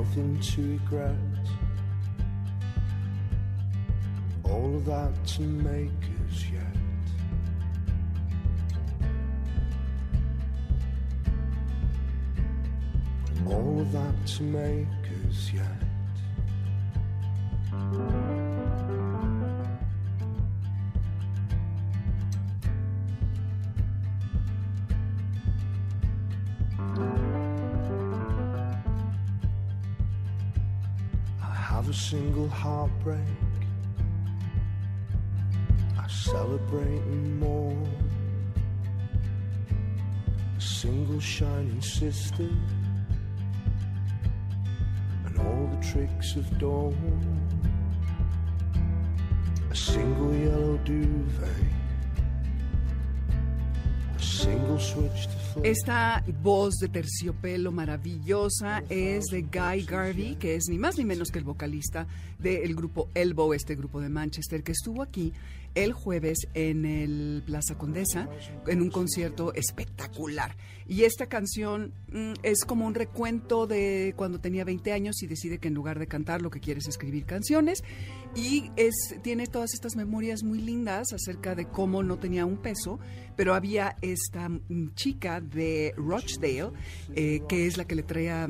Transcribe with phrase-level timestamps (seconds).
[0.00, 1.14] nothing to regret.
[4.44, 5.90] All of that to make
[6.26, 6.76] us yet.
[13.46, 14.86] All of that to make
[15.28, 15.90] us yet.
[32.50, 33.18] Heartbreak.
[35.98, 37.88] I celebrate and mourn.
[40.56, 42.48] A single shining sister.
[45.26, 46.94] And all the tricks of dawn.
[49.70, 51.48] A single yellow duvet.
[54.16, 55.39] A single switch to.
[55.62, 61.30] Esta voz de terciopelo maravillosa es de Guy Garvey, que es ni más ni menos
[61.30, 62.06] que el vocalista
[62.38, 65.32] del grupo Elbow, este grupo de Manchester, que estuvo aquí
[65.74, 68.28] el jueves en el Plaza Condesa
[68.66, 70.56] en un concierto espectacular.
[70.86, 75.58] Y esta canción mm, es como un recuento de cuando tenía 20 años y decide
[75.58, 77.84] que en lugar de cantar lo que quiere es escribir canciones.
[78.34, 82.98] Y es, tiene todas estas memorias muy lindas acerca de cómo no tenía un peso,
[83.36, 84.50] pero había esta
[84.94, 86.72] chica de Rochdale,
[87.14, 88.48] eh, que es la que le traía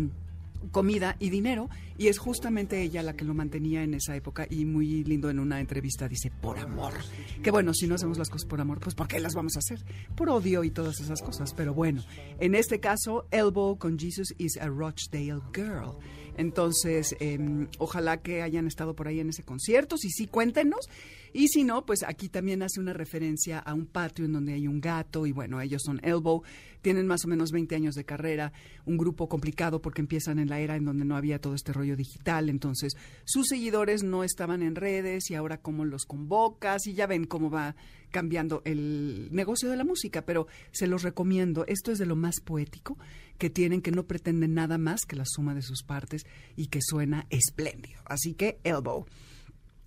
[0.71, 4.65] comida y dinero y es justamente ella la que lo mantenía en esa época y
[4.65, 6.95] muy lindo en una entrevista dice por amor
[7.43, 9.61] que bueno si no hacemos las cosas por amor pues ¿por qué las vamos a
[9.61, 9.83] hacer?
[10.15, 12.03] por odio y todas esas cosas pero bueno
[12.39, 15.97] en este caso Elbow con Jesus is a Rochdale girl.
[16.37, 19.97] Entonces em, ojalá que hayan estado por ahí en ese concierto.
[19.97, 20.89] Si sí cuéntenos
[21.33, 24.67] y si no, pues aquí también hace una referencia a un patio en donde hay
[24.67, 26.43] un gato y bueno, ellos son Elbow,
[26.83, 28.53] tienen más o menos 20 años de carrera,
[28.87, 31.97] un grupo complicado porque empiezan en la era en donde no había todo este rollo
[31.97, 37.07] digital, entonces sus seguidores no estaban en redes y ahora cómo los convocas y ya
[37.07, 37.77] ven cómo va
[38.11, 42.41] cambiando el negocio de la música, pero se los recomiendo, esto es de lo más
[42.41, 42.99] poético
[43.39, 46.27] que tienen, que no pretenden nada más que la suma de sus partes
[46.57, 48.01] y que suena espléndido.
[48.05, 49.07] Así que Elbow.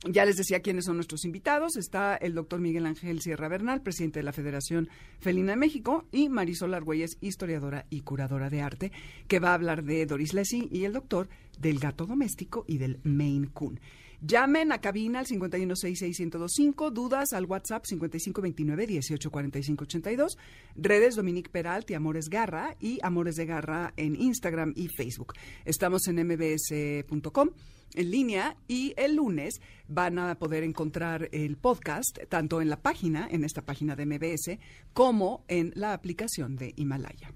[0.05, 1.77] Ya les decía quiénes son nuestros invitados.
[1.77, 6.27] Está el doctor Miguel Ángel Sierra Bernal, presidente de la Federación Felina de México, y
[6.27, 8.91] Marisol Argüelles, historiadora y curadora de arte,
[9.29, 12.99] que va a hablar de Doris Lessing y el doctor del gato doméstico y del
[13.03, 13.79] Maine Coon.
[14.25, 20.37] Llamen a cabina al 5166125, dudas al WhatsApp 5529184582,
[20.75, 25.33] redes Dominique Peralti, Amores Garra y Amores de Garra en Instagram y Facebook.
[25.65, 27.49] Estamos en mbs.com
[27.95, 33.27] en línea y el lunes van a poder encontrar el podcast tanto en la página,
[33.29, 34.59] en esta página de MBS,
[34.93, 37.33] como en la aplicación de Himalaya.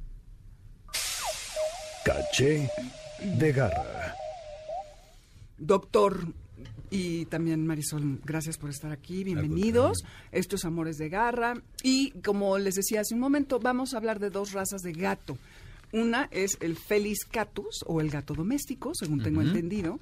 [2.06, 2.70] Caché
[3.38, 4.16] de Garra.
[5.58, 6.34] Doctor
[6.90, 10.04] y también Marisol, gracias por estar aquí, bienvenidos.
[10.32, 11.62] Estos Amores de Garra.
[11.84, 15.38] Y como les decía hace un momento, vamos a hablar de dos razas de gato.
[15.94, 20.00] Una es el Felis catus o el gato doméstico, según tengo entendido,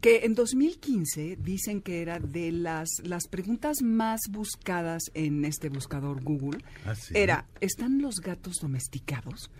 [0.00, 6.22] que en 2015 dicen que era de las, las preguntas más buscadas en este buscador
[6.22, 6.62] Google.
[6.84, 7.14] Ah, ¿sí?
[7.16, 9.50] Era, ¿están los gatos domesticados?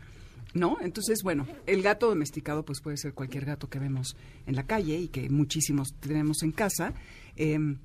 [0.53, 0.79] ¿No?
[0.81, 4.17] Entonces, bueno, el gato domesticado pues puede ser cualquier gato que vemos
[4.47, 6.95] en la calle y que muchísimos tenemos en casa.
[7.37, 7.79] Em,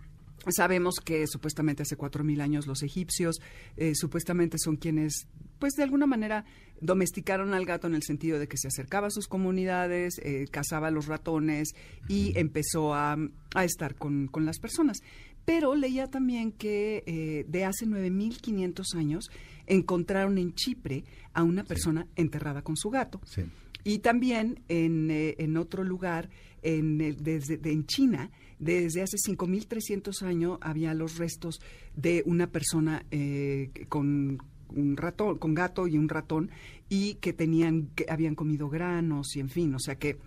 [0.49, 3.39] Sabemos que supuestamente hace cuatro mil años los egipcios
[3.77, 5.27] eh, supuestamente son quienes,
[5.61, 6.43] pues de alguna manera,
[6.81, 10.87] domesticaron al gato en el sentido de que se acercaba a sus comunidades, eh, cazaba
[10.87, 11.69] a los ratones
[12.09, 13.15] y empezó a,
[13.55, 14.97] a estar con, con las personas.
[15.45, 19.29] Pero leía también que eh, de hace 9.500 años
[19.67, 21.03] encontraron en Chipre
[21.33, 23.21] a una persona enterrada con su gato.
[23.25, 23.43] Sí.
[23.83, 26.29] Y también en, eh, en otro lugar,
[26.61, 28.29] en, el- desde, de- en China,
[28.59, 31.59] desde hace 5.300 años había los restos
[31.95, 34.37] de una persona eh, con
[34.75, 36.49] un ratón, con gato y un ratón,
[36.89, 40.17] y que tenían, que habían comido granos y en fin, o sea que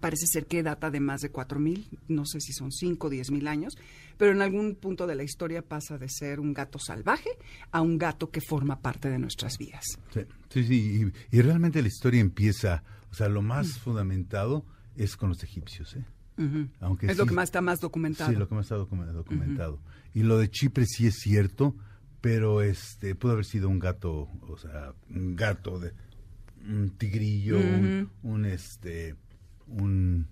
[0.00, 3.48] parece ser que data de más de 4.000, no sé si son 5 o 10.000
[3.48, 3.76] años,
[4.16, 7.30] pero en algún punto de la historia pasa de ser un gato salvaje
[7.72, 9.84] a un gato que forma parte de nuestras vidas.
[10.14, 14.64] Sí, sí, sí, y, y realmente la historia empieza, o sea, lo más fundamentado
[14.96, 16.04] es con los egipcios, ¿eh?
[16.80, 18.30] Aunque es lo que más está más documentado.
[18.30, 19.78] Sí, lo que más está docu- documentado.
[20.14, 21.74] Y lo de Chipre sí es cierto,
[22.20, 25.92] pero este pudo haber sido un gato, o sea, un gato de
[26.68, 29.16] un tigrillo, un, un, este
[29.66, 30.26] un,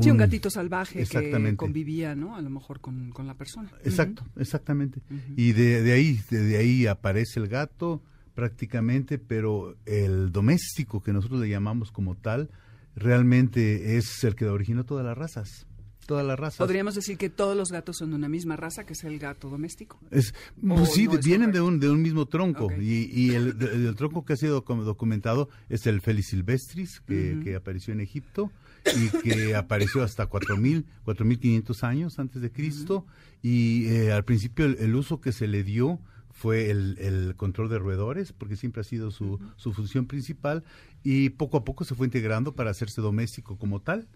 [0.00, 2.36] Sí, un gatito salvaje que convivía, ¿no?
[2.36, 3.70] A lo mejor con, con la persona.
[3.84, 5.02] Exacto, exactamente.
[5.36, 8.02] Y de, de ahí de, de ahí aparece el gato
[8.34, 12.50] prácticamente, pero el doméstico que nosotros le llamamos como tal
[12.94, 15.66] realmente es el que originó todas las razas.
[16.10, 16.58] Todas las razas.
[16.58, 19.48] Podríamos decir que todos los gatos son de una misma raza, que es el gato
[19.48, 19.98] doméstico.
[20.10, 20.34] Es,
[20.68, 22.68] ¿O pues sí, no es vienen de un, de un mismo tronco.
[22.80, 27.00] Y, y el, de- el tronco que ha sido docu- documentado es el Felis silvestris
[27.00, 28.50] que, que apareció en Egipto
[28.96, 33.06] y que apareció hasta 4000, 4500 años antes de Cristo.
[33.42, 36.00] Y eh, al principio el, el uso que se le dio
[36.32, 40.64] fue el, el control de roedores, porque siempre ha sido su, su función principal,
[41.04, 44.08] y poco a poco se fue integrando para hacerse doméstico como tal.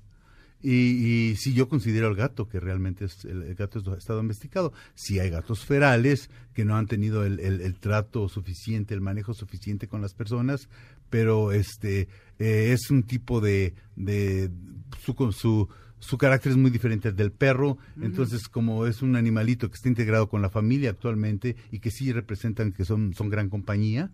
[0.66, 4.14] Y, y sí, yo considero al gato que realmente es, el, el gato es- está
[4.14, 4.72] domesticado.
[4.94, 9.34] Sí hay gatos ferales que no han tenido el, el- el trato suficiente, el manejo
[9.34, 10.70] suficiente con las personas,
[11.10, 12.08] pero este
[12.38, 14.50] eh, es un tipo de, de
[15.04, 15.68] su, su
[16.00, 19.88] su carácter es muy diferente al del perro, entonces como es un animalito que está
[19.88, 24.10] integrado con la familia actualmente y que sí representan que son, son gran compañía,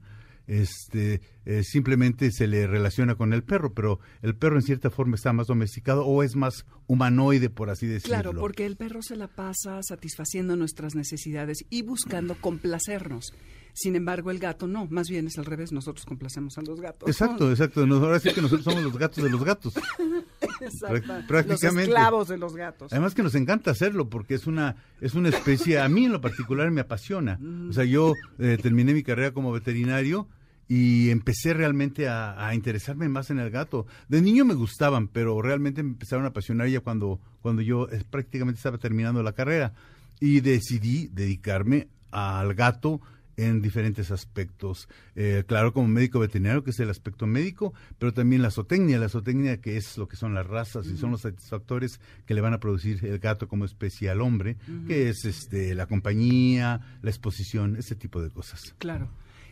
[0.51, 5.15] este eh, simplemente se le relaciona con el perro, pero el perro en cierta forma
[5.17, 8.15] está más domesticado o es más humanoide, por así decirlo.
[8.15, 13.33] Claro, porque el perro se la pasa satisfaciendo nuestras necesidades y buscando complacernos.
[13.73, 17.09] Sin embargo, el gato no, más bien es al revés, nosotros complacemos a los gatos.
[17.09, 17.87] Exacto, exacto.
[17.87, 19.75] Nos- Ahora sí que nosotros somos los gatos de los gatos.
[20.61, 20.95] Exacto.
[21.13, 21.87] Prá- prácticamente.
[21.91, 22.93] Los esclavos de los gatos.
[22.93, 26.21] Además que nos encanta hacerlo porque es una es una especie, a mí en lo
[26.21, 27.39] particular me apasiona.
[27.69, 30.29] O sea, yo eh, terminé mi carrera como veterinario
[30.71, 33.89] y empecé realmente a, a interesarme más en el gato.
[34.09, 38.05] De niño me gustaban, pero realmente me empezaron a apasionar ya cuando, cuando yo eh,
[38.09, 39.73] prácticamente estaba terminando la carrera.
[40.21, 43.01] Y decidí dedicarme al gato
[43.37, 44.89] en diferentes aspectos.
[45.17, 49.09] Eh, claro, como médico veterinario, que es el aspecto médico, pero también la zootecnia, la
[49.09, 52.55] zootecnia que es lo que son las razas y son los satisfactores que le van
[52.55, 54.57] a producir el gato como especie al hombre,
[54.87, 58.73] que es este la compañía, la exposición, ese tipo de cosas.
[58.79, 59.09] Claro.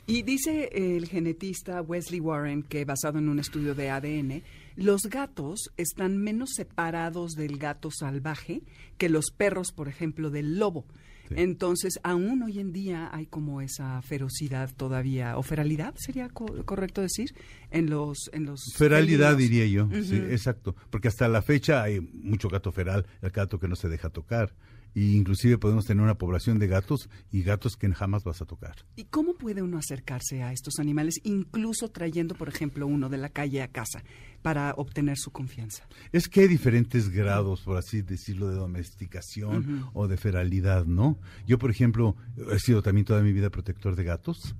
[0.08, 4.42] Y dice el genetista Wesley Warren que basado en un estudio de ADN,
[4.74, 8.62] los gatos están menos separados del gato salvaje
[8.96, 10.86] que los perros, por ejemplo, del lobo.
[11.28, 11.34] Sí.
[11.36, 17.02] Entonces, aún hoy en día hay como esa ferocidad todavía, o feralidad, sería co- correcto
[17.02, 17.34] decir,
[17.70, 18.30] en los...
[18.32, 19.50] En los Feralidad felinos.
[19.50, 23.68] diría yo, sí, exacto, porque hasta la fecha hay mucho gato feral, el gato que
[23.68, 24.54] no se deja tocar,
[24.98, 28.74] y inclusive podemos tener una población de gatos y gatos que jamás vas a tocar.
[28.96, 33.28] ¿Y cómo puede uno acercarse a estos animales, incluso trayendo, por ejemplo, uno de la
[33.28, 34.02] calle a casa,
[34.42, 35.86] para obtener su confianza?
[36.10, 41.20] Es que hay diferentes grados, por así decirlo, de domesticación o de feralidad, ¿no?
[41.46, 42.16] Yo, por ejemplo,
[42.50, 44.56] he sido también toda mi vida protector de gatos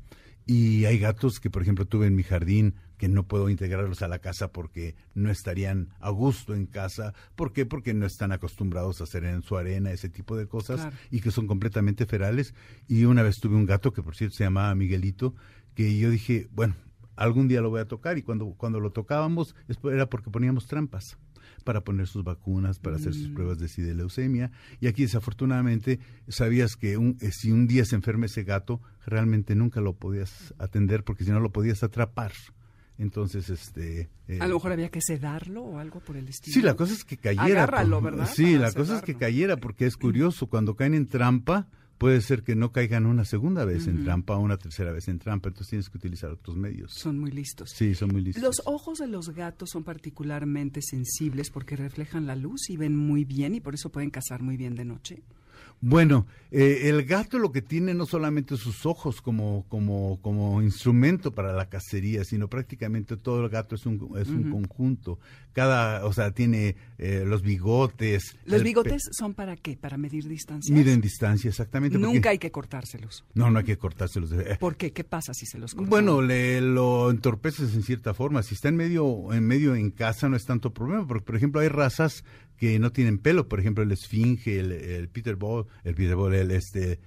[0.47, 4.09] y hay gatos que, por ejemplo, tuve en mi jardín que no puedo integrarlos a
[4.09, 7.15] la casa porque no estarían a gusto en casa.
[7.37, 7.65] ¿Por qué?
[7.65, 10.97] Porque no están acostumbrados a hacer en su arena ese tipo de cosas Claro.
[11.11, 12.55] y que son completamente ferales.
[12.89, 15.35] Y una vez tuve un gato que, por cierto, se llamaba Miguelito,
[15.75, 16.75] que yo dije, bueno,
[17.17, 19.55] algún día lo voy a tocar y cuando, cuando lo tocábamos
[19.85, 21.17] era porque poníamos trampas
[21.65, 24.51] para poner sus vacunas, para hacer sus pruebas de SIDA y leucemia.
[24.81, 29.55] Y aquí desafortunadamente sabías que un, eh, si un día se enferma ese gato, realmente
[29.55, 32.33] nunca lo podías atender porque si no lo podías atrapar.
[32.99, 34.09] Entonces, este...
[34.27, 36.53] eh, A lo mejor había que sedarlo o algo por el estilo.
[36.55, 37.45] Sí, la cosa es que cayera.
[37.45, 38.29] Agárralo, ¿verdad?
[38.35, 39.19] Sí, Para la cosa es que sedarlo.
[39.21, 43.65] cayera porque es curioso, cuando caen en trampa, puede ser que no caigan una segunda
[43.65, 46.93] vez en trampa o una tercera vez en trampa, entonces tienes que utilizar otros medios.
[46.93, 47.71] Son muy listos.
[47.75, 48.43] Sí, son muy listos.
[48.43, 53.25] Los ojos de los gatos son particularmente sensibles porque reflejan la luz y ven muy
[53.25, 55.23] bien y por eso pueden cazar muy bien de noche.
[55.81, 61.33] Bueno, eh, el gato lo que tiene no solamente sus ojos como, como, como instrumento
[61.35, 65.21] para la cacería, sino prácticamente todo el gato es un, es un conjunto.
[65.53, 68.37] Cada, o sea, tiene eh, los bigotes.
[68.45, 69.77] ¿Los bigotes son para qué?
[69.77, 70.77] ¿Para medir distancias?
[70.77, 71.99] Miden distancia, exactamente.
[71.99, 73.25] porque- Nunca hay que cortárselos.
[73.35, 74.31] No, no hay que cortárselos.
[74.31, 74.93] de- ¿Por qué?
[74.93, 75.91] ¿Qué pasa si se los cortan?
[75.91, 78.43] Bueno, le lo entorpeces en cierta forma.
[78.43, 81.61] Si está en medio, en medio en casa no es tanto problema, porque por ejemplo
[81.61, 82.25] hay razas
[82.59, 86.99] que no tienen pelo, por ejemplo el esfinge, el, el Peterball, el Peterball, el este,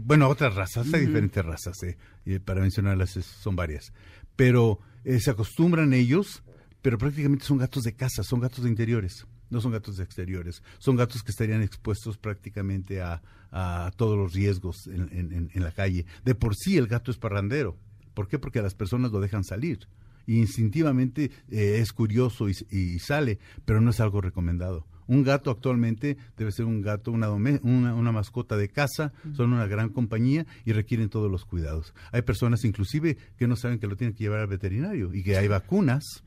[0.00, 1.96] bueno otras razas, hay diferentes razas, eh,
[2.44, 3.92] para mencionarlas son varias,
[4.36, 6.42] pero eh, se acostumbran ellos,
[6.82, 9.26] pero prácticamente son gatos de casa, son gatos de interiores.
[9.50, 13.22] No son gatos de exteriores, son gatos que estarían expuestos prácticamente a,
[13.52, 16.06] a todos los riesgos en, en- en- en la calle.
[16.24, 17.76] De por sí el gato es parrandero.
[18.14, 18.38] ¿Por qué?
[18.38, 19.86] Porque las personas lo dejan salir.
[20.26, 24.86] Y instintivamente eh, es curioso y, y sale, pero no es algo recomendado.
[25.06, 29.52] Un gato actualmente debe ser un gato, una, dome- una, una mascota de casa, son
[29.52, 31.92] una gran compañía y requieren todos los cuidados.
[32.10, 35.36] Hay personas inclusive que no saben que lo tienen que llevar al veterinario y que
[35.36, 36.24] hay vacunas.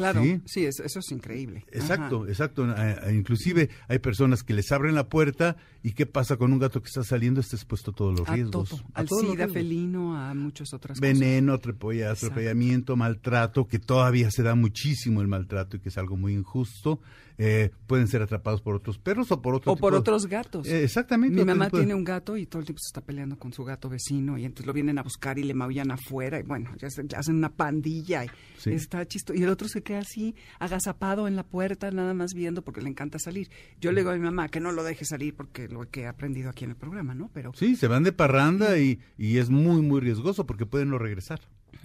[0.00, 0.40] Claro, Sí.
[0.46, 1.64] sí, es- eso es increíble.
[1.72, 2.28] Exacto, Ajá.
[2.30, 2.68] exacto.
[2.70, 6.58] Eh, eh, inclusive hay personas que les abren la puerta y qué pasa con un
[6.58, 8.68] gato que está saliendo, está expuesto a todos los A riesgos.
[8.68, 9.62] todo, a al todos los SIDA riesgos.
[9.62, 11.18] felino, a muchas otras cosas.
[11.18, 16.16] Veneno, atropella- atropellamiento, maltrato, que todavía se da muchísimo el maltrato y que es algo
[16.16, 17.00] muy injusto.
[17.42, 20.66] Eh, pueden ser atrapados por otros perros o por otros O por otros gatos.
[20.68, 21.34] Eh, exactamente.
[21.36, 23.64] Mi mamá de- tiene un gato y todo el tiempo se está peleando con su
[23.64, 26.90] gato vecino y entonces lo vienen a buscar y le maullan afuera y bueno, ya,
[26.90, 28.72] se- hacen una pandilla y Sí.
[28.72, 29.38] está chistoso.
[29.38, 32.88] Y el otro se queda así, agazapado en la puerta, nada más viendo porque le
[32.90, 33.50] encanta salir.
[33.80, 36.06] Yo le digo a mi mamá que no lo deje salir porque lo que he
[36.06, 37.28] aprendido aquí en el programa, ¿no?
[37.34, 40.98] Pero Sí, se van de parranda y, y es muy, muy riesgoso porque pueden no
[40.98, 41.40] regresar.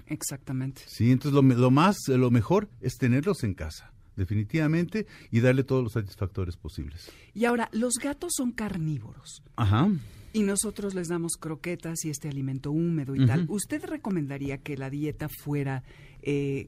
[0.05, 0.83] exactamente.
[0.85, 5.83] Sí, entonces lo, lo más, lo mejor es tenerlos en casa, definitivamente, y darle todos
[5.83, 7.12] los satisfactores posibles.
[7.33, 9.41] Y ahora, los gatos son carnívoros.
[9.55, 9.89] Ajá.
[10.33, 13.45] Y nosotros les damos croquetas y este alimento húmedo y tal.
[13.47, 15.81] ¿Usted recomendaría que la dieta fuera
[16.21, 16.67] eh,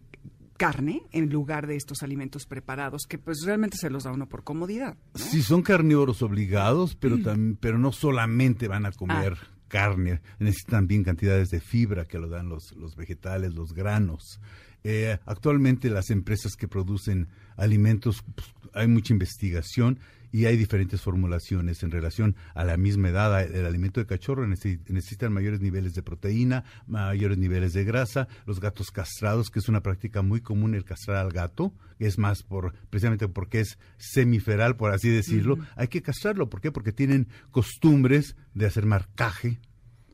[0.58, 4.44] carne en lugar de estos alimentos preparados que pues realmente se los da uno por
[4.44, 4.98] comodidad?
[5.14, 5.20] ¿no?
[5.20, 9.38] Sí, son carnívoros obligados, pero, tam- pero no solamente van a comer
[9.68, 14.40] carne, necesitan también cantidades de fibra que lo dan los, los vegetales, los granos.
[14.84, 20.00] Eh, actualmente las empresas que producen alimentos, pues, hay mucha investigación
[20.32, 23.42] y hay diferentes formulaciones en relación a la misma edad.
[23.44, 28.28] El alimento de cachorro necesi- necesitan mayores niveles de proteína, mayores niveles de grasa.
[28.46, 32.44] Los gatos castrados, que es una práctica muy común el castrar al gato, es más
[32.44, 35.58] por precisamente porque es semiferal, por así decirlo.
[35.76, 36.50] Hay que castrarlo.
[36.50, 36.72] ¿Por qué?
[36.72, 39.60] Porque tienen costumbres de hacer marcaje.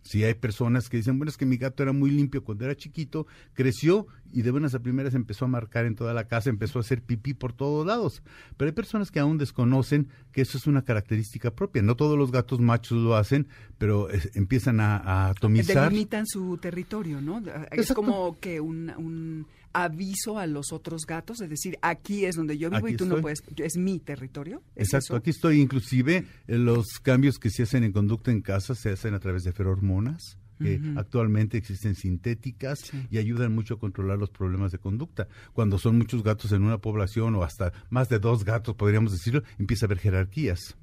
[0.04, 2.76] Si hay personas que dicen, bueno, es que mi gato era muy limpio cuando era
[2.76, 6.80] chiquito, creció y de buenas a primeras empezó a marcar en toda la casa, empezó
[6.80, 8.22] a hacer pipí por todos lados.
[8.58, 11.82] Pero hay personas que aún desconocen que eso es una característica propia.
[11.82, 15.90] No todos los gatos machos lo hacen, pero eh, empiezan a, a atomizar.
[15.90, 17.40] Delimitan su territorio, ¿no?
[17.40, 17.96] Es Exacto.
[17.96, 22.70] como que un, un aviso a los otros gatos de decir, aquí es donde yo
[22.70, 24.62] vivo Aquí y tú no puedes, es mi territorio.
[24.76, 25.16] ¿Es Exacto, eso?
[25.18, 25.60] aquí estoy.
[25.62, 29.44] Inclusive eh, los cambios que se hacen en conducta en casa se hacen a través
[29.44, 33.06] de ferormonas, que actualmente existen sintéticas Sí.
[33.10, 35.28] y ayudan mucho a controlar los problemas de conducta.
[35.52, 39.44] Cuando son muchos gatos en una población o hasta más de dos gatos, podríamos decirlo,
[39.60, 40.78] empieza a haber jerarquías.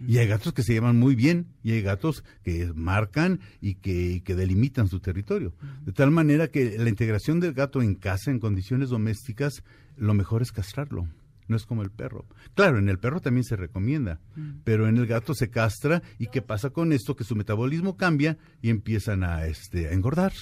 [0.00, 4.22] Y hay gatos que se llevan muy bien y hay gatos que marcan y que,
[4.24, 5.54] que delimitan su territorio.
[5.84, 9.62] De tal manera que la integración del gato en casa, en condiciones domésticas,
[9.96, 11.08] lo mejor es castrarlo.
[11.48, 12.26] No es como el perro.
[12.54, 14.20] Claro, en el perro también se recomienda,
[14.64, 17.14] pero en el gato se castra y ¿qué pasa con esto?
[17.14, 20.32] Que su metabolismo cambia y empiezan a, este, a engordar.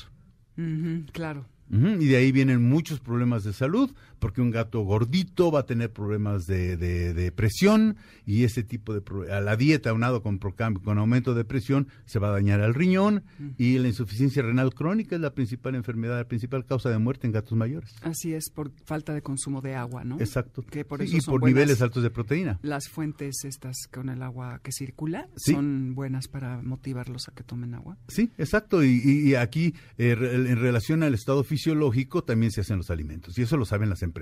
[1.13, 1.47] Claro.
[1.71, 3.91] Y de ahí vienen muchos problemas de salud,
[4.25, 8.95] porque un gato gordito va a tener problemas de, de- de presión y ese tipo
[8.95, 12.73] de a la dieta aunado con, con aumento de presión se va a dañar al
[12.73, 13.23] riñón
[13.59, 17.35] y la insuficiencia renal crónica es la principal enfermedad, la principal causa de muerte en
[17.35, 17.95] gatos mayores.
[18.01, 20.19] Así es, por falta de consumo de agua, ¿no?
[20.19, 20.63] Exacto.
[20.71, 22.59] Que por Sí, eso y por niveles altos de proteína.
[22.63, 25.53] Las fuentes estas con el agua que circula Sí.
[25.53, 27.99] son buenas para motivarlos a que tomen agua.
[28.09, 28.83] Sí, exacto.
[28.83, 32.89] Y, y- y aquí, eh, re- en relación al estado fisiológico, también se hacen los
[32.91, 33.37] alimentos.
[33.39, 34.14] Y eso lo saben las empresas.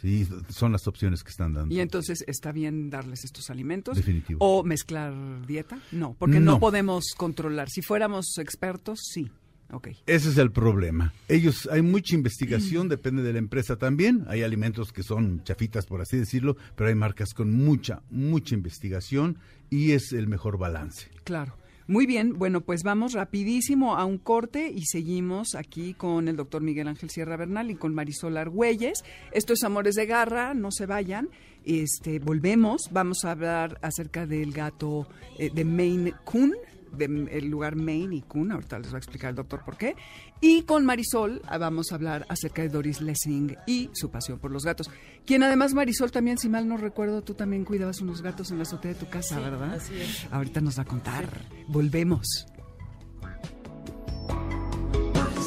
[0.00, 1.74] Sí, son las opciones que están dando.
[1.74, 3.96] Y entonces, ¿está bien darles estos alimentos?
[3.96, 4.38] Definitivo.
[4.40, 5.14] ¿O mezclar
[5.46, 5.78] dieta?
[5.92, 6.60] No, porque no, No.
[6.60, 7.68] podemos controlar.
[7.70, 9.30] Si fuéramos expertos, sí.
[9.72, 9.88] Ok.
[10.06, 11.12] Ese es el problema.
[11.28, 14.24] Ellos, hay mucha investigación, depende de la empresa también.
[14.26, 19.38] Hay alimentos que son chafitas, por así decirlo, pero hay marcas con mucha, mucha investigación
[19.70, 21.08] y es el mejor balance.
[21.22, 21.54] Claro.
[21.90, 26.62] Muy bien, bueno, pues vamos rapidísimo a un corte y seguimos aquí con el doctor
[26.62, 29.02] Miguel Ángel Sierra Bernal y con Marisol Argüelles.
[29.32, 31.30] Esto es Amores de Garra, no se vayan.
[31.64, 36.54] Este, volvemos, vamos a hablar acerca del gato eh, de Maine Coon,
[36.92, 39.96] del lugar Maine y Coon, ahorita les va a explicar el doctor por qué.
[40.40, 44.50] Y con Marisol ah, vamos a hablar acerca de Doris Lessing y su pasión por
[44.50, 44.90] los gatos.
[45.26, 48.62] Quien además, Marisol, también, si mal no recuerdo, tú también cuidabas unos gatos en la
[48.62, 49.74] azotea de tu casa, ¿verdad?
[49.74, 50.26] así es.
[50.30, 51.28] Ahorita nos va a contar.
[51.68, 52.46] Volvemos.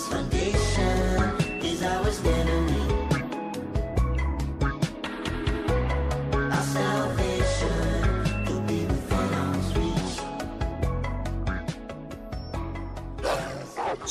[0.09, 0.83] Salvation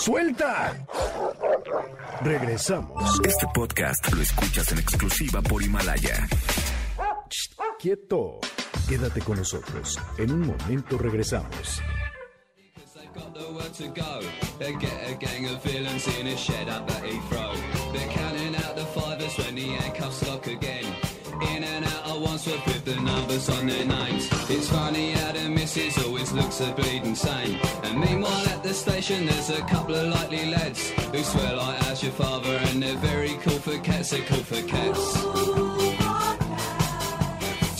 [0.02, 0.84] ¡Suelta!
[2.22, 3.20] Regresamos.
[3.24, 6.26] Este podcast lo escuchas en exclusiva por Himalaya.
[7.78, 8.40] Quieto.
[8.88, 9.96] Quédate con nosotros.
[10.18, 11.80] En un momento regresamos.
[16.20, 17.92] in a shed up at Heathrow.
[17.92, 20.84] They're counting out the fivers when the handcuffs lock again.
[21.54, 24.28] In and out of Wandsworth with the numbers on their names.
[24.50, 27.58] It's funny how the missus always looks a bleeding same.
[27.82, 32.02] And meanwhile at the station there's a couple of likely lads who swear like how's
[32.02, 35.14] your father and they're very cool for cats, they're cool for cats.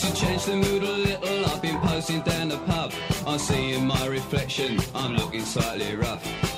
[0.00, 2.92] To change the mood a little, I've been posing down the pub.
[3.26, 6.51] I'm seeing my reflection, I'm looking slightly rough.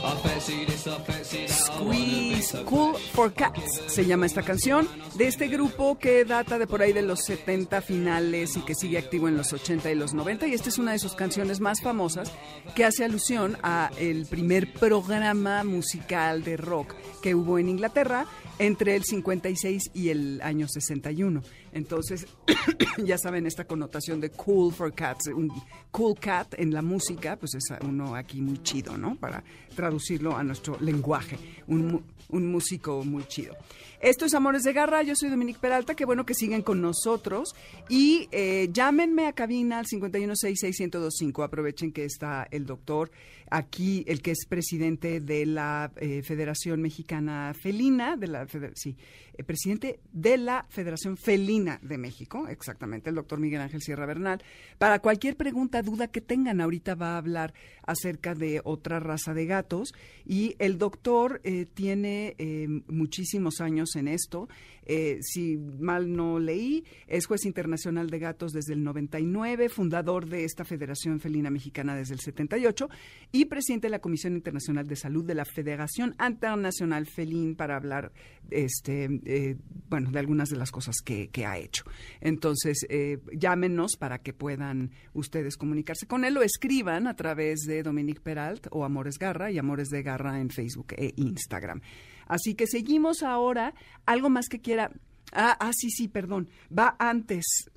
[1.49, 6.83] Squeeze, Cool for Cats se llama esta canción de este grupo que data de por
[6.83, 10.47] ahí de los 70 finales y que sigue activo en los 80 y los 90
[10.47, 12.31] y esta es una de sus canciones más famosas
[12.75, 18.27] que hace alusión a el primer programa musical de rock que hubo en Inglaterra
[18.59, 21.43] entre el 56 y el año 61.
[21.73, 22.27] Entonces,
[23.05, 25.53] ya saben esta connotación de cool for cats, un
[25.91, 29.17] cool cat en la música, pues es uno aquí muy chido, ¿no?
[29.17, 29.43] Para
[29.75, 33.57] traducirlo a nuestro lenguaje, un, un músico muy chido.
[34.01, 37.55] Esto es Amores de Garra, yo soy Dominique Peralta, qué bueno que siguen con nosotros
[37.89, 43.11] y eh, llámenme a cabina al 5166125, aprovechen que está el doctor
[43.51, 48.97] aquí, el que es presidente de la eh, Federación Mexicana Felina, de la sí,
[49.37, 54.43] eh, presidente de la Federación Felina de México, exactamente, el doctor Miguel Ángel Sierra Bernal.
[54.79, 57.55] Para cualquier pregunta, duda que tengan, ahorita va a hablar
[57.87, 64.09] acerca de otra raza de gatos y el doctor eh, tiene eh, muchísimos años en
[64.09, 64.49] esto.
[64.87, 70.45] Eh, si mal no leí, es juez internacional de gatos desde el 99, fundador de
[70.45, 72.89] esta Federación Felina Mexicana desde el 78
[73.33, 78.13] y presidente de la Comisión Internacional de Salud de la Federación Internacional Felín para hablar
[78.51, 79.57] este, eh,
[79.95, 81.85] bueno, de algunas de las cosas que, que ha hecho.
[82.21, 87.85] Entonces, eh, llámenos para que puedan ustedes comunicarse con él o escriban a través de
[87.85, 91.81] Dominique Peralt o Amores Garra y Amores de Garra en Facebook e Instagram.
[92.27, 93.73] Así que seguimos ahora.
[94.05, 94.91] Algo más que quiera.
[95.33, 96.49] Ah, ah, sí, sí, perdón.
[96.77, 97.71] Va antes.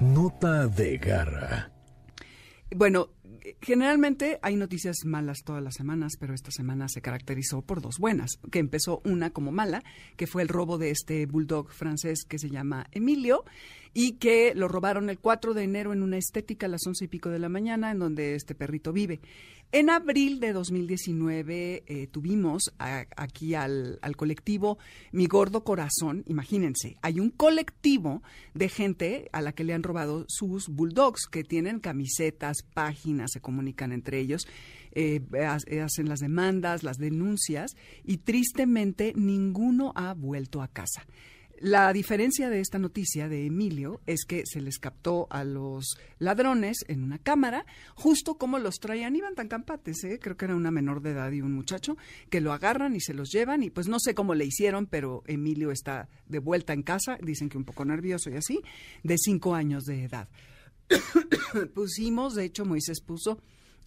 [0.00, 1.72] Nota de garra.
[2.76, 3.08] Bueno,
[3.60, 8.38] generalmente hay noticias malas todas las semanas, pero esta semana se caracterizó por dos buenas,
[8.50, 9.82] que empezó una como mala,
[10.16, 13.44] que fue el robo de este bulldog francés que se llama Emilio
[13.92, 17.08] y que lo robaron el 4 de enero en una estética a las once y
[17.08, 19.20] pico de la mañana en donde este perrito vive.
[19.72, 24.78] En abril de 2019 eh, tuvimos aquí al, al colectivo
[25.12, 26.24] Mi Gordo Corazón.
[26.26, 28.22] Imagínense, hay un colectivo
[28.54, 33.40] de gente a la que le han robado sus bulldogs, que tienen camisetas, páginas, se
[33.40, 34.48] comunican entre ellos,
[34.92, 41.06] eh, ha- hacen las demandas, las denuncias y tristemente ninguno ha vuelto a casa.
[41.60, 46.78] La diferencia de esta noticia de Emilio es que se les captó a los ladrones
[46.88, 50.18] en una cámara, justo como los traían, iban tan campates, ¿eh?
[50.18, 51.98] creo que era una menor de edad y un muchacho,
[52.30, 55.22] que lo agarran y se los llevan y pues no sé cómo le hicieron, pero
[55.26, 58.62] Emilio está de vuelta en casa, dicen que un poco nervioso y así,
[59.02, 60.30] de cinco años de edad.
[61.74, 63.38] Pusimos, de hecho Moisés puso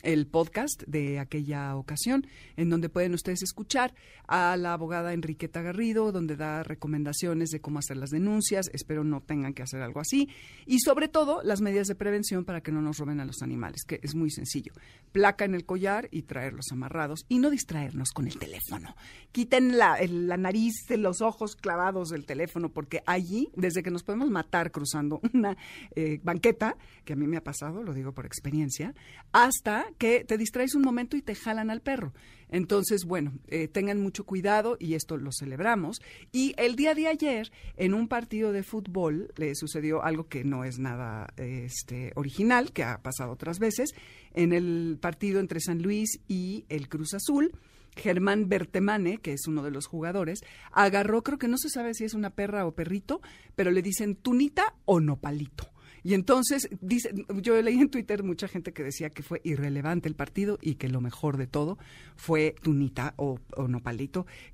[0.03, 3.93] el podcast de aquella ocasión, en donde pueden ustedes escuchar
[4.27, 9.21] a la abogada Enriqueta Garrido, donde da recomendaciones de cómo hacer las denuncias, espero no
[9.21, 10.29] tengan que hacer algo así,
[10.65, 13.83] y sobre todo las medidas de prevención para que no nos roben a los animales,
[13.85, 14.73] que es muy sencillo.
[15.11, 18.95] Placa en el collar y traerlos amarrados, y no distraernos con el teléfono.
[19.31, 24.29] Quiten la, la nariz, los ojos clavados del teléfono, porque allí, desde que nos podemos
[24.29, 25.57] matar cruzando una
[25.95, 28.93] eh, banqueta, que a mí me ha pasado, lo digo por experiencia,
[29.31, 32.13] hasta que te distraes un momento y te jalan al perro.
[32.49, 36.01] Entonces, bueno, eh, tengan mucho cuidado y esto lo celebramos.
[36.31, 40.63] Y el día de ayer, en un partido de fútbol, le sucedió algo que no
[40.63, 43.89] es nada este, original, que ha pasado otras veces.
[44.33, 47.51] En el partido entre San Luis y el Cruz Azul,
[47.95, 52.03] Germán Bertemane, que es uno de los jugadores, agarró, creo que no se sabe si
[52.03, 53.21] es una perra o perrito,
[53.55, 55.72] pero le dicen tunita o nopalito.
[56.03, 60.15] Y entonces, dice, yo leí en Twitter mucha gente que decía que fue irrelevante el
[60.15, 61.77] partido y que lo mejor de todo
[62.15, 63.67] fue Tunita o, o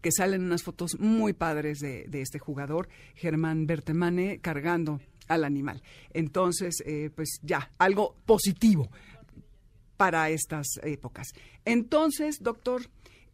[0.02, 5.82] que salen unas fotos muy padres de, de este jugador, Germán Bertemane, cargando al animal.
[6.14, 8.90] Entonces, eh, pues ya, algo positivo
[9.98, 11.28] para estas épocas.
[11.66, 12.84] Entonces, doctor,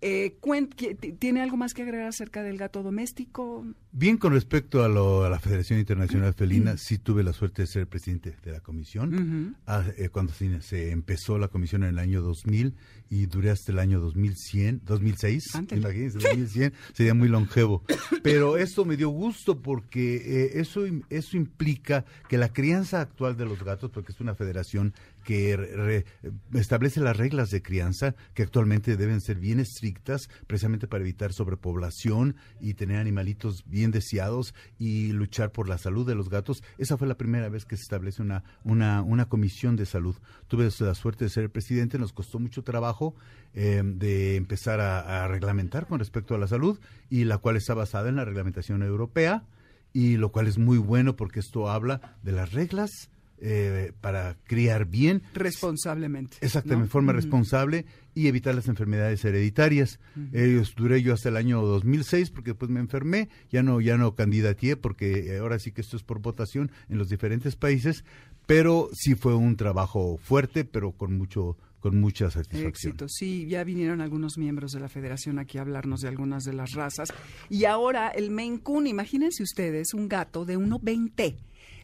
[0.02, 3.66] eh, cuen- ¿qui- ti- ¿tiene algo más que agregar acerca del gato doméstico?
[3.92, 6.34] Bien, con respecto a, lo- a la Federación Internacional Mm.
[6.34, 9.56] Felina, sí tuve la suerte de ser presidente de la comisión.
[9.66, 12.76] Ah, eh, cuando se, se empezó la comisión en el año 2000
[13.10, 15.56] y duré hasta el año 2100, 2006.
[15.56, 15.82] Ándale.
[15.82, 17.84] Imagínense, 2100 sería muy longevo.
[18.22, 23.46] Pero esto me dio gusto porque eh, eso, eso implica que la crianza actual de
[23.46, 24.94] los gatos, porque es una federación
[25.26, 26.06] que re-
[26.54, 32.36] establece las reglas de crianza que actualmente deben ser bien estrictas precisamente para evitar sobrepoblación
[32.62, 36.64] y tener animalitos bien deseados y luchar por la salud de los gatos.
[36.78, 40.16] Esa fue la primera vez que se establece una, una, una comisión de salud.
[40.48, 43.16] Tuve la suerte de ser el presidente, nos costó mucho trabajo
[43.54, 48.10] eh, de empezar a reglamentar con respecto a la salud y la cual está basada
[48.10, 49.44] en la reglamentación europea
[49.92, 53.10] y lo cual es muy bueno porque esto habla de las reglas
[53.40, 56.38] eh, para criar bien Responsablemente.
[56.42, 56.86] Exactamente, ¿no?
[56.86, 60.00] de forma responsable y evitar las enfermedades hereditarias.
[60.32, 64.16] Ellos duré yo hasta el año 2006 porque después me enfermé, ya no ya no
[64.16, 68.06] candidateé porque eh, ahora sí que esto es por votación en los diferentes países,
[68.46, 72.94] pero sí fue un trabajo fuerte, pero con mucho con mucha satisfacción.
[72.94, 76.54] Éxito, sí, ya vinieron algunos miembros de la federación aquí a hablarnos de algunas de
[76.54, 77.10] las razas.
[77.48, 81.36] Y ahora el Maine Coon, imagínense ustedes, un gato de 1,20.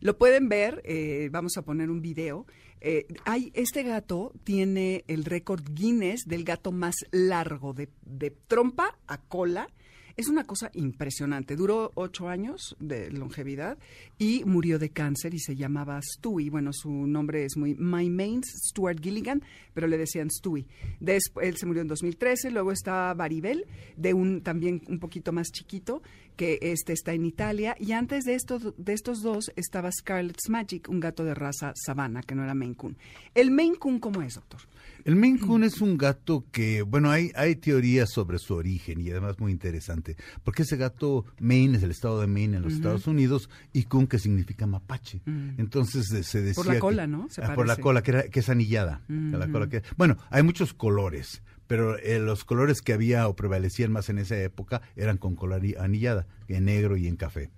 [0.01, 2.47] Lo pueden ver, eh, vamos a poner un video.
[2.81, 8.97] Eh, hay, este gato tiene el récord Guinness del gato más largo, de, de trompa
[9.07, 9.67] a cola.
[10.17, 11.55] Es una cosa impresionante.
[11.55, 13.77] Duró ocho años de longevidad
[14.17, 16.49] y murió de cáncer y se llamaba Stewie.
[16.49, 19.41] Bueno, su nombre es muy My Mains, Stuart Gilligan,
[19.73, 20.65] pero le decían Stewie.
[20.99, 22.51] Él se murió en 2013.
[22.51, 26.01] Luego está Baribel, de un también un poquito más chiquito,
[26.35, 27.75] que este está en Italia.
[27.79, 32.21] Y antes de estos, de estos dos estaba Scarlet's Magic, un gato de raza sabana,
[32.23, 32.97] que no era Maine Coon.
[33.35, 34.61] ¿El Maine Coon cómo es, doctor?
[35.03, 39.09] El Maine Coon es un gato que, bueno, hay, hay teorías sobre su origen y
[39.09, 43.07] además muy interesante, porque ese gato Maine es el estado de Maine en los Estados
[43.07, 45.21] Unidos y Coon que significa mapache.
[45.57, 47.27] Entonces eh, se decía la que- cola, ¿no?
[47.29, 49.01] Se Ah, por la cola, que, era- que es anillada.
[49.07, 53.93] la cola que- bueno, hay muchos colores, pero eh, los colores que había o prevalecían
[53.93, 57.49] más en esa época eran con color anillada, en negro y en café.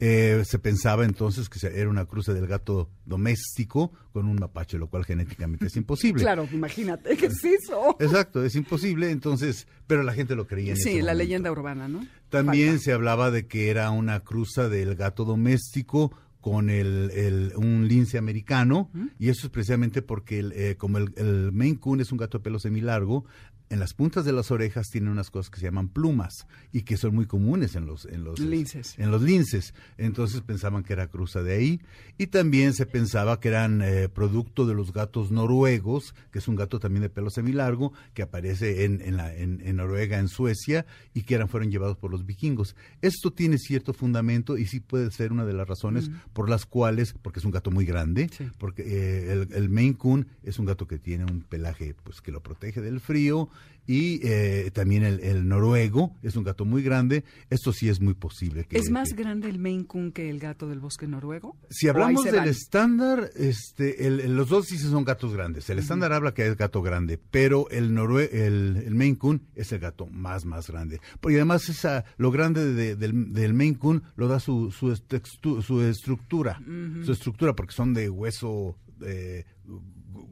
[0.00, 4.88] Eh, se pensaba entonces que era una cruce del gato doméstico con un mapache, lo
[4.88, 6.20] cual genéticamente es imposible.
[6.22, 7.96] Claro, imagínate, ¿qué es eso?
[8.00, 11.18] Exacto, es imposible, entonces, pero la gente lo creía en Sí, ese la momento.
[11.18, 12.04] leyenda urbana, ¿no?
[12.28, 12.84] También Falta.
[12.84, 18.16] se hablaba de que era una cruza del gato doméstico con el, el- un lince
[18.16, 22.16] americano y eso es precisamente porque el, eh, como el, el Maine Coon es un
[22.16, 23.26] gato de pelo semilargo,
[23.70, 26.96] en las puntas de las orejas tiene unas cosas que se llaman plumas y que
[26.96, 28.98] son muy comunes en los en los Linces.
[28.98, 29.74] en los linces.
[29.96, 31.80] Entonces pensaban que era cruza de ahí
[32.18, 36.56] y también se pensaba que eran eh, producto de los gatos noruegos, que es un
[36.56, 40.84] gato también de pelo semilargo que aparece en, en, la- en- en Noruega, en Suecia
[41.14, 42.74] y que eran fueron llevados por los vikingos.
[43.02, 47.14] Esto tiene cierto fundamento y sí puede ser una de las razones por las cuales,
[47.22, 48.48] porque es un gato muy grande, Sí.
[48.58, 52.32] porque eh, el, el Maine Coon es un gato que tiene un pelaje pues que
[52.32, 53.48] lo protege del frío
[53.86, 57.24] y eh, también el, el noruego es un gato muy grande.
[57.48, 58.64] Esto sí es muy posible.
[58.64, 61.56] Que, ¿Es más que- grande el Maine Coon que el gato del bosque noruego?
[61.70, 62.48] si ¿O ahí hablamos del van?
[62.48, 65.68] estándar, este, el- los dos sí son gatos grandes.
[65.70, 69.72] El estándar habla que es gato grande, pero el, norue el, el Maine Coon es
[69.72, 71.00] el gato más, más grande.
[71.20, 75.62] Porque además esa, lo grande de- del, del Maine Coon lo da su, su, textu-
[75.62, 76.60] su estructura,
[77.04, 79.44] su estructura, porque son de hueso eh,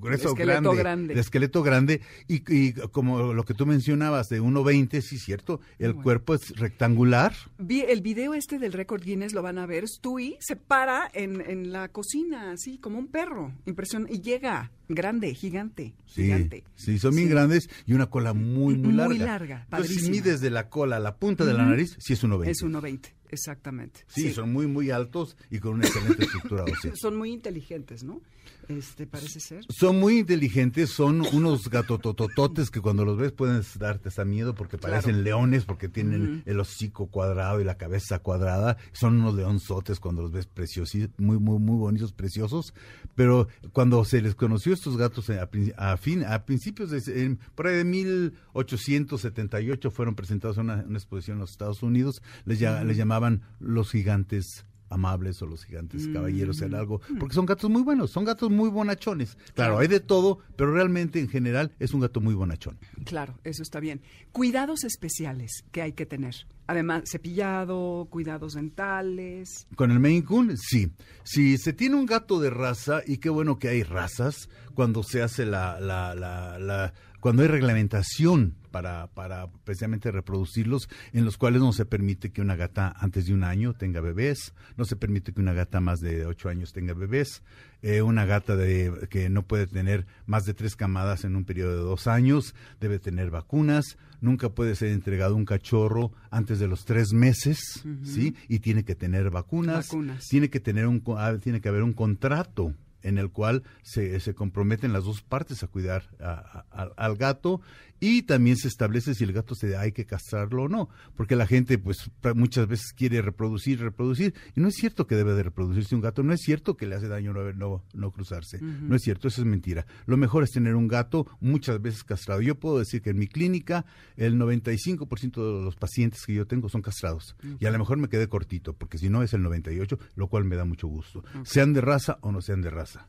[0.00, 1.14] grueso Esqueleto grande, grande.
[1.14, 5.92] de esqueleto grande y, y como lo que tú mencionabas de 1.20, sí cierto, el
[5.92, 6.02] Bueno.
[6.02, 9.86] cuerpo es rectangular, Vi el video este del récord Guinness lo van a ver.
[9.88, 13.52] Stewie se para en, en la cocina, así como un perro.
[13.66, 14.14] Impresionante.
[14.14, 15.94] Y llega grande, gigante.
[16.06, 16.64] Sí, gigante.
[16.76, 17.32] sí, son bien Sí.
[17.34, 19.24] grandes y una cola muy, muy Muy larga.
[19.26, 22.22] larga, Entonces, si mides de la cola a la punta de la nariz, sí es
[22.24, 22.48] 1,20.
[22.48, 24.00] Es 1.20, exactamente.
[24.08, 26.92] Sí, son muy, muy altos y con una excelente estructura ósea.
[26.96, 28.20] Son muy inteligentes, ¿no?
[28.68, 29.64] Este, parece ser.
[29.70, 34.76] Son muy inteligentes, son unos gatototototes que cuando los ves pueden darte hasta miedo porque
[34.76, 35.24] parecen Claro.
[35.24, 38.76] leones, porque tienen el hocico cuadrado y la cabeza cuadrada.
[38.92, 42.74] Son unos leonzotes cuando los ves preciosos, muy, muy, muy bonitos, preciosos.
[43.14, 47.38] Pero cuando se les conoció estos gatos a, prin- a fin, a principios de, en-
[47.54, 52.58] por ahí de 1878 fueron presentados en una, una exposición en los Estados Unidos, les,
[52.58, 53.17] ya- les llamaban
[53.60, 58.24] los gigantes amables o los gigantes caballeros era algo, porque son gatos muy buenos, son
[58.24, 59.36] gatos muy bonachones.
[59.54, 62.78] Claro, hay de todo, pero realmente en general es un gato muy bonachón.
[63.04, 64.00] Claro, eso está bien.
[64.32, 66.34] Cuidados especiales que hay que tener.
[66.68, 69.66] Además, cepillado, cuidados dentales.
[69.76, 70.90] Con el Maine Coon, sí.
[71.22, 75.20] Si se tiene un gato de raza, y qué bueno que hay razas, cuando se
[75.22, 81.60] hace la, la, la, la- cuando hay reglamentación para para, precisamente reproducirlos, en los cuales
[81.60, 85.32] no se permite que una gata antes de un año tenga bebés, no se permite
[85.32, 87.42] que una gata más de ocho años tenga bebés,
[87.82, 91.72] eh, una gata de, que no puede tener más de tres camadas en un periodo
[91.72, 96.84] de dos años, debe tener vacunas, nunca puede ser entregado un cachorro antes de los
[96.84, 97.58] tres meses,
[98.04, 98.34] ¿sí?
[98.48, 100.24] Y tiene que tener vacunas, Vacunas.
[100.28, 104.34] tiene que tener un, ah, tiene que haber un contrato en el cual se, se
[104.34, 106.64] comprometen las dos partes a cuidar a-
[106.96, 107.60] al gato
[108.00, 111.46] y también se establece si el gato se hay que castrarlo o no, porque la
[111.46, 115.94] gente pues muchas veces quiere reproducir, reproducir y no es cierto que debe de reproducirse
[115.94, 119.02] un gato, no es cierto que le hace daño no, no, no cruzarse, no es
[119.02, 119.86] cierto, eso es mentira.
[120.06, 122.40] Lo mejor es tener un gato muchas veces castrado.
[122.40, 123.84] Yo puedo decir que en mi clínica
[124.16, 128.08] el 95% de los pacientes que yo tengo son castrados y a lo mejor me
[128.08, 131.72] quedé cortito, porque si no es el 98, lo cual me da mucho gusto, sean
[131.72, 133.08] de raza o no sean de raza.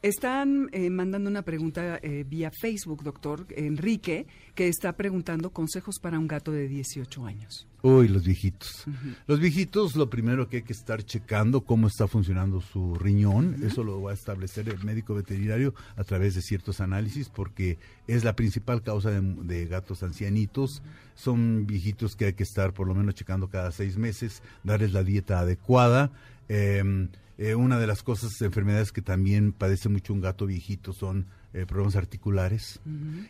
[0.00, 6.20] Están eh, mandando una pregunta eh, vía Facebook, doctor Enrique, que está preguntando consejos para
[6.20, 7.66] un gato de 18 años.
[7.82, 8.84] Uy, los viejitos.
[9.26, 13.56] Los viejitos, lo primero que hay que estar checando cómo está funcionando su riñón.
[13.64, 18.22] Eso lo va a establecer el médico veterinario a través de ciertos análisis, porque es
[18.22, 20.80] la principal causa de, de gatos ancianitos.
[21.16, 25.02] Son viejitos que hay que estar por lo menos checando cada seis meses, darles la
[25.02, 26.12] dieta adecuada.
[26.48, 27.08] Eh,
[27.38, 31.64] eh, una de las cosas, enfermedades que también padece mucho un gato viejito son eh,
[31.66, 32.78] problemas articulares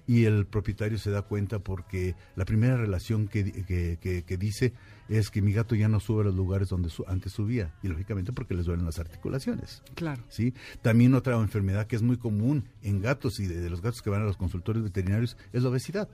[0.08, 4.72] y el propietario se da cuenta porque la primera relación que, que, que- que dice
[5.08, 7.88] es que mi gato ya no sube a los lugares donde su- antes subía y
[7.88, 9.82] lógicamente porque les duelen las articulaciones.
[9.94, 10.22] Claro.
[10.28, 10.52] ¿sí?
[10.82, 14.10] También otra enfermedad que es muy común en gatos y de, de los gatos que
[14.10, 16.08] van a los consultorios veterinarios es la obesidad.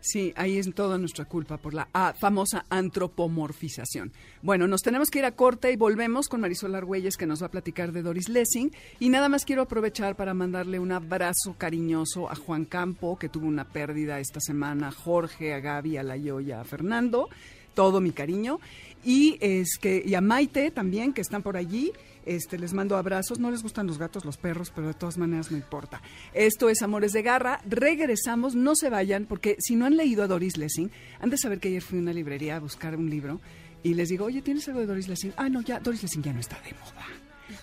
[0.00, 4.12] Sí, ahí es toda nuestra culpa por la ah, famosa antropomorfización.
[4.42, 7.46] Bueno, nos tenemos que ir a corte y volvemos con Marisol Argüelles que nos va
[7.46, 8.70] a platicar de Doris Lessing.
[9.00, 13.46] Y nada más quiero aprovechar para mandarle un abrazo cariñoso a Juan Campo, que tuvo
[13.46, 17.28] una pérdida esta semana, a Jorge, a Gaby, a a Fernando.
[17.74, 18.60] Todo mi cariño.
[19.04, 21.92] Y, es que, y a Maite también, que están por allí.
[22.28, 23.38] Este, les mando abrazos.
[23.38, 26.02] No les gustan los gatos, los perros, pero de todas maneras no importa.
[26.34, 27.60] Esto es Amores de Garra.
[27.66, 31.58] Regresamos, no se vayan, porque si no han leído a Doris Lessing, han de saber
[31.58, 33.40] que ayer fui a una librería a buscar un libro
[33.82, 35.32] y les digo, oye, ¿tienes algo de Doris Lessing?
[35.36, 37.06] Ah, no, ya, Doris Lessing ya no está de moda.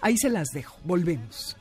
[0.01, 0.79] Ahí se las dejo.
[0.83, 1.55] Volvemos.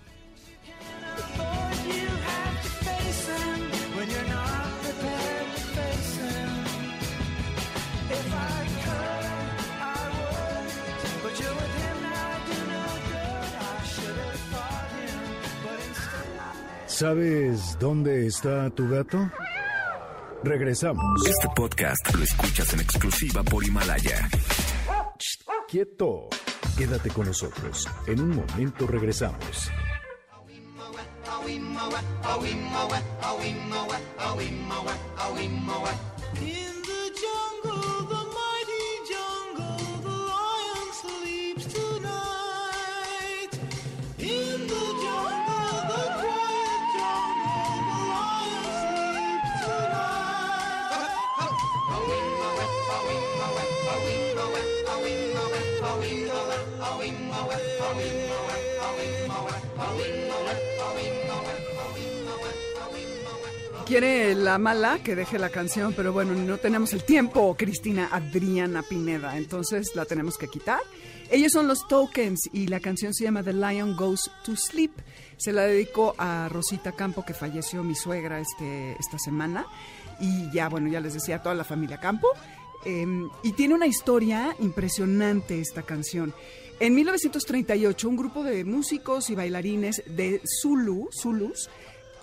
[16.94, 19.18] ¿Sabes dónde está tu gato?
[20.44, 21.26] Regresamos.
[21.26, 24.28] Este podcast lo escuchas en exclusiva por Himalaya.
[25.66, 26.28] Quieto.
[26.78, 27.88] Quédate con nosotros.
[28.06, 29.72] En un momento regresamos.
[63.86, 68.82] Quiere la mala que deje la canción, pero bueno, no tenemos el tiempo, Cristina Adriana
[68.82, 70.80] Pineda, entonces la tenemos que quitar.
[71.30, 74.92] Ellos son los Tokens y la canción se llama The Lion Goes to Sleep.
[75.36, 79.66] Se la dedico a Rosita Campo, que falleció mi suegra este, esta semana.
[80.18, 82.28] Y ya, bueno, ya les decía a toda la familia Campo.
[82.86, 83.06] Eh,
[83.42, 86.32] y tiene una historia impresionante esta canción.
[86.80, 91.70] En 1938, un grupo de músicos y bailarines de Zulu, Zulus,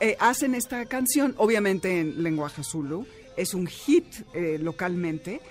[0.01, 3.05] eh, hacen esta canción, obviamente en lenguaje Zulu,
[3.37, 5.41] es un hit eh, localmente,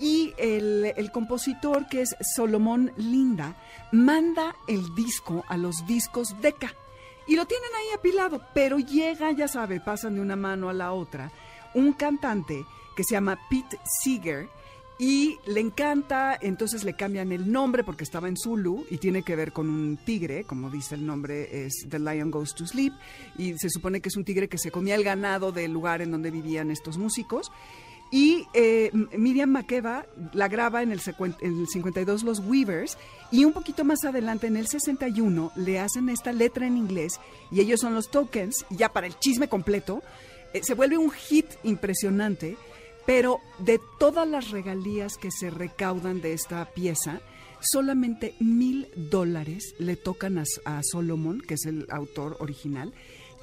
[0.00, 3.54] y el, compositor, que es Solomón Linda,
[3.92, 6.72] manda el disco a los discos Decca.
[7.26, 10.92] Y lo tienen ahí apilado, pero llega, ya sabe, pasan de una mano a la
[10.92, 11.30] otra,
[11.74, 12.64] un cantante
[12.96, 14.48] que se llama Pete Seeger,
[14.98, 19.36] y le encanta, entonces le cambian el nombre porque estaba en Zulu y tiene que
[19.36, 22.92] ver con un tigre, como dice el nombre, es The Lion Goes to Sleep,
[23.36, 26.10] y se supone que es un tigre que se comía el ganado del lugar en
[26.10, 27.52] donde vivían estos músicos.
[28.10, 32.96] Y eh, Miriam Makeba la graba en el, secuen- en el 52 Los Weavers.
[33.30, 37.20] Y un poquito más adelante en el 61 le hacen esta letra en inglés
[37.52, 38.64] y ellos son los tokens.
[38.70, 40.02] Y ya para el chisme completo
[40.54, 42.56] eh, se vuelve un hit impresionante
[43.08, 47.22] pero de todas las regalías que se recaudan de esta pieza,
[47.58, 52.92] solamente mil dólares le tocan a, Solomon, que es el autor original,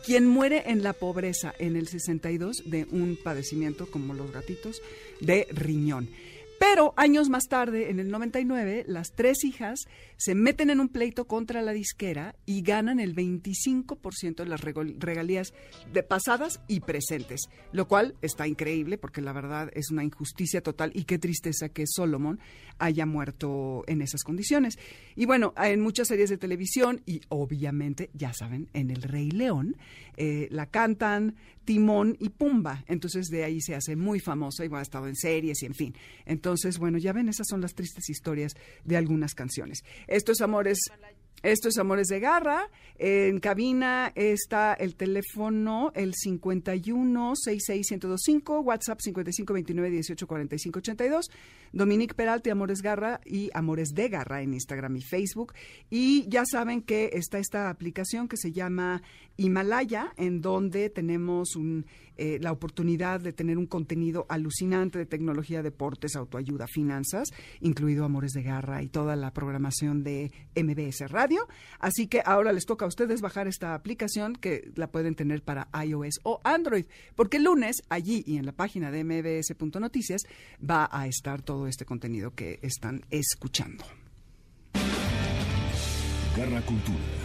[0.05, 4.83] quien muere en la pobreza en el 62 de un padecimiento como los gatitos
[5.19, 6.09] de riñón.
[6.59, 11.25] Pero años más tarde, en el 99, las tres hijas se meten en un pleito
[11.27, 15.53] contra la disquera y ganan el 25% de las regalías
[15.91, 20.91] de pasadas y presentes, lo cual está increíble porque la verdad es una injusticia total
[20.93, 22.39] y qué tristeza que Solomon
[22.77, 24.77] haya muerto en esas condiciones.
[25.15, 29.77] Y bueno, en muchas series de televisión y obviamente, ya saben, en El Rey León,
[30.17, 32.83] eh, la cantan Timón y Pumba.
[32.87, 35.95] Entonces de ahí se hace muy famosa y ha estado en series y en fin.
[36.25, 39.83] Entonces, bueno, ya ven, esas son las tristes historias de algunas canciones.
[40.07, 40.79] Esto es Amores.
[41.45, 42.71] Esto es Amores de Garra.
[42.97, 51.29] En cabina está el teléfono, el 51-66-1025, WhatsApp 5529-1845-82,
[51.71, 55.53] Dominique Peralta, Amores Garra y Amores de Garra en Instagram y Facebook.
[55.91, 59.03] Y ya saben que está esta aplicación que se llama
[59.37, 61.55] Himalaya, en donde tenemos
[62.17, 67.29] eh, la oportunidad de tener un contenido alucinante de tecnología, deportes, autoayuda, finanzas,
[67.59, 71.34] incluido Amores de Garra y toda la programación de MBS Radio.
[71.79, 75.67] Así que ahora les toca a ustedes bajar esta aplicación que la pueden tener para
[75.85, 80.23] iOS o Android, porque el lunes allí y en la página de mbs.noticias
[80.59, 83.85] va a estar todo este contenido que están escuchando.
[86.35, 87.24] Garra Cultura.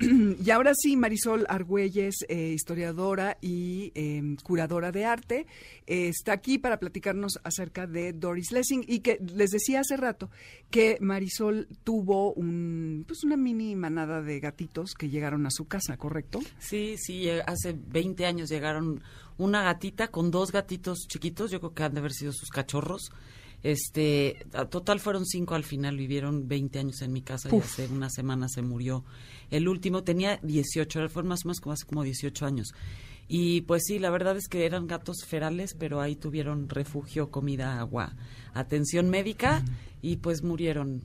[0.00, 5.46] Y ahora sí, Marisol Argüelles, eh, historiadora y eh, curadora de arte,
[5.86, 10.30] eh, está aquí para platicarnos acerca de Doris Lessing y que les decía hace rato
[10.70, 15.96] que Marisol tuvo un, pues una mini manada de gatitos que llegaron a su casa,
[15.96, 16.40] ¿correcto?
[16.58, 19.02] Sí, sí, eh, hace 20 años llegaron
[19.38, 23.10] una gatita con dos gatitos chiquitos, yo creo que han de haber sido sus cachorros.
[23.62, 27.86] Este, a total fueron cinco al final, vivieron 20 años en mi casa y hace
[27.86, 29.04] una semana se murió.
[29.50, 32.74] El último tenía 18, fue más o menos como hace como 18 años.
[33.28, 37.78] Y pues sí, la verdad es que eran gatos ferales, pero ahí tuvieron refugio, comida,
[37.78, 38.16] agua,
[38.52, 39.64] atención médica
[40.02, 41.02] y pues murieron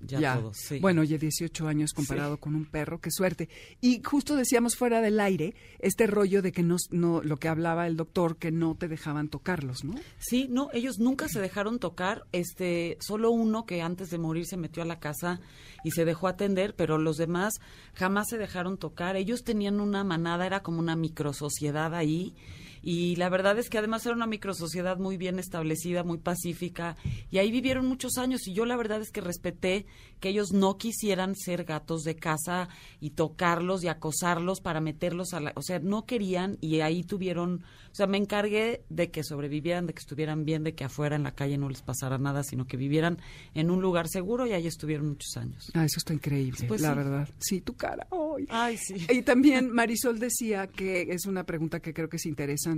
[0.00, 0.56] ya, todos.
[0.56, 0.78] sí.
[0.78, 3.48] Bueno, oye, 18 años comparado con un perro, qué suerte.
[3.80, 7.86] Y justo decíamos fuera del aire este rollo de que no, no, lo que hablaba
[7.86, 9.94] el doctor, que no te dejaban tocarlos, ¿no?
[10.18, 14.56] Sí, no, ellos nunca se dejaron tocar, este, solo uno que antes de morir se
[14.56, 15.40] metió a la casa
[15.84, 17.54] y se dejó atender, pero los demás
[17.94, 19.16] jamás se dejaron tocar.
[19.16, 22.34] Ellos tenían una manada, era como una microsociedad ahí.
[22.82, 26.96] Y la verdad es que además era una microsociedad muy bien establecida, muy pacífica,
[27.30, 28.46] y ahí vivieron muchos años.
[28.46, 29.86] Y yo la verdad es que respeté
[30.20, 32.68] que ellos no quisieran ser gatos de casa
[33.00, 35.52] y tocarlos y acosarlos para meterlos a la.
[35.56, 37.62] O sea, no querían y ahí tuvieron.
[37.90, 41.24] O sea, me encargué de que sobrevivieran, de que estuvieran bien, de que afuera en
[41.24, 43.18] la calle no les pasara nada, sino que vivieran
[43.54, 45.70] en un lugar seguro y ahí estuvieron muchos años.
[45.74, 46.96] Ah, eso está increíble, Pues la sí.
[46.96, 47.28] verdad.
[47.38, 48.06] Sí, tu cara.
[48.48, 48.94] Ay, sí.
[49.10, 52.69] Y también Marisol decía que es una pregunta que creo que es interesante,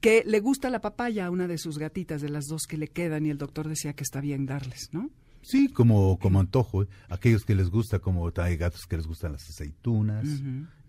[0.00, 2.88] que le gusta la papaya a una de sus gatitas, de las dos que le
[2.88, 5.10] quedan, y el doctor decía que está bien darles, ¿no?
[5.42, 6.82] Sí, como, como antojo.
[6.82, 6.88] ¿eh?
[7.08, 10.26] Aquellos que les gusta, como hay gatos que les gustan las aceitunas,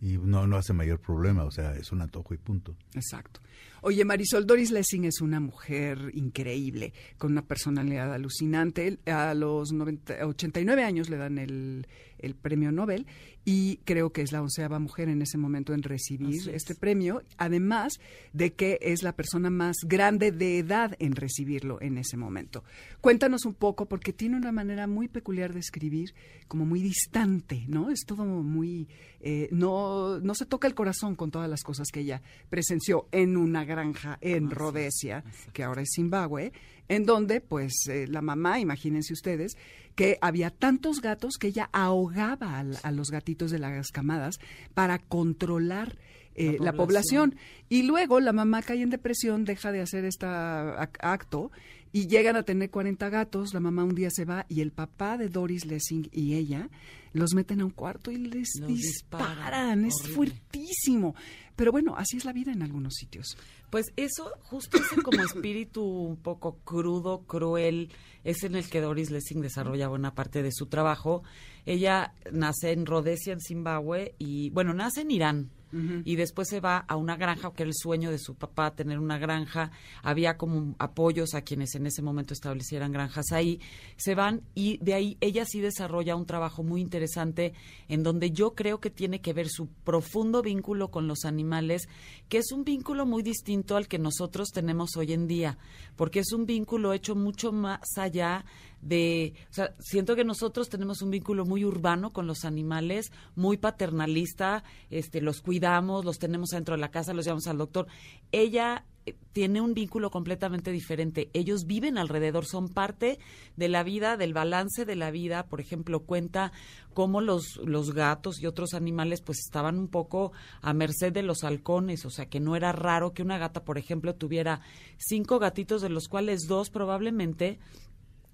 [0.01, 2.75] y no, no hace mayor problema, o sea, es un antojo y punto.
[2.93, 3.39] Exacto.
[3.81, 8.99] Oye, Marisol Doris Lessing es una mujer increíble, con una personalidad alucinante.
[9.05, 13.07] A los 90 89 años le dan el, el premio Nobel
[13.45, 16.47] y creo que es la onceava mujer en ese momento en recibir es.
[16.47, 17.99] este premio, además
[18.33, 22.63] de que es la persona más grande de edad en recibirlo en ese momento.
[23.01, 26.13] Cuéntanos un poco, porque tiene una manera muy peculiar de escribir,
[26.47, 27.89] como muy distante, ¿no?
[27.89, 28.87] Es todo muy...
[29.21, 33.37] eh, no, no se toca el corazón con todas las cosas que ella presenció en
[33.49, 36.53] una granja en Rhodesia, que ahora es Zimbabue,
[36.87, 39.57] en donde, pues, eh, la mamá, imagínense ustedes,
[39.95, 44.39] que había tantos gatos que ella ahogaba a, los gatitos de las camadas
[44.73, 45.97] para controlar
[46.35, 47.35] eh, la, La población.
[47.67, 51.51] Y luego la mamá cae en depresión, deja de hacer este acto
[51.91, 53.53] y llegan a tener 40 gatos.
[53.53, 56.69] La mamá un día se va y el papá de Doris Lessing y ella
[57.13, 59.35] los meten a un cuarto y les disparan.
[59.35, 59.85] disparan.
[59.85, 61.15] Es fuertísimo.
[61.59, 63.37] Pero bueno, así es la vida en algunos sitios.
[63.69, 67.91] Pues eso, justo ese como espíritu un poco crudo, cruel,
[68.23, 71.21] es en el que Doris Lessing desarrolla buena parte de su trabajo.
[71.65, 75.49] Ella nace en Rhodesia, en Zimbabue, y bueno, nace en Irán.
[75.71, 78.97] Y después se va a una granja, que era el sueño de su papá, tener
[78.97, 79.71] una granja.
[80.01, 83.59] Había como apoyos a quienes en ese momento establecieran granjas ahí.
[83.95, 87.53] Se van y de ahí ella sí desarrolla un trabajo muy interesante
[87.87, 91.87] en donde yo creo que tiene que ver su profundo vínculo con los animales,
[92.29, 95.57] que es un vínculo muy distinto al que nosotros tenemos hoy en día,
[95.95, 98.45] porque es un vínculo hecho mucho más allá
[98.81, 103.57] de, o sea, siento que nosotros tenemos un vínculo muy urbano con los animales, muy
[103.57, 107.87] paternalista, este, los cuidamos, los tenemos dentro de la casa, los llevamos al doctor.
[108.31, 111.29] Ella eh, tiene un vínculo completamente diferente.
[111.33, 113.19] Ellos viven alrededor, son parte
[113.55, 115.47] de la vida, del balance de la vida.
[115.47, 116.51] Por ejemplo, cuenta
[116.93, 121.43] cómo los, los gatos y otros animales pues estaban un poco a merced de los
[121.43, 124.61] halcones, o sea que no era raro que una gata, por ejemplo, tuviera
[124.97, 127.59] cinco gatitos, de los cuales dos probablemente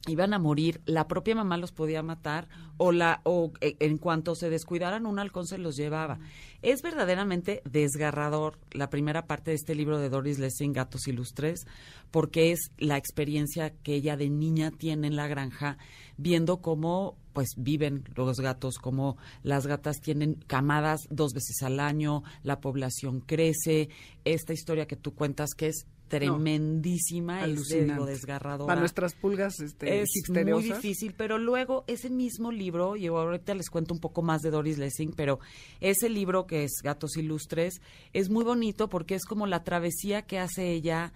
[0.08, 2.48] iban a morir, la propia mamá los podía matar
[2.78, 6.20] o la o eh, en cuanto se descuidaran un halcón se los llevaba.
[6.62, 11.66] Es verdaderamente desgarrador la primera parte de este libro de Doris Lessing Gatos Ilustres
[12.12, 15.78] porque es la experiencia que ella de niña tiene en la granja
[16.18, 22.24] viendo cómo pues viven los gatos, cómo las gatas tienen camadas dos veces al año,
[22.44, 23.90] la población crece,
[24.24, 28.12] esta historia que tú cuentas que es tremendísima, es de lo Alucinante.
[28.12, 28.68] desgarradora.
[28.68, 33.70] Para nuestras pulgas este, Es muy difícil, pero luego ese mismo libro, y ahorita les
[33.70, 35.40] cuento un poco más de Doris Lessing, pero
[35.82, 37.82] ese libro que es Gatos Ilustres
[38.14, 41.14] es muy bonito porque es como la travesía que hace ella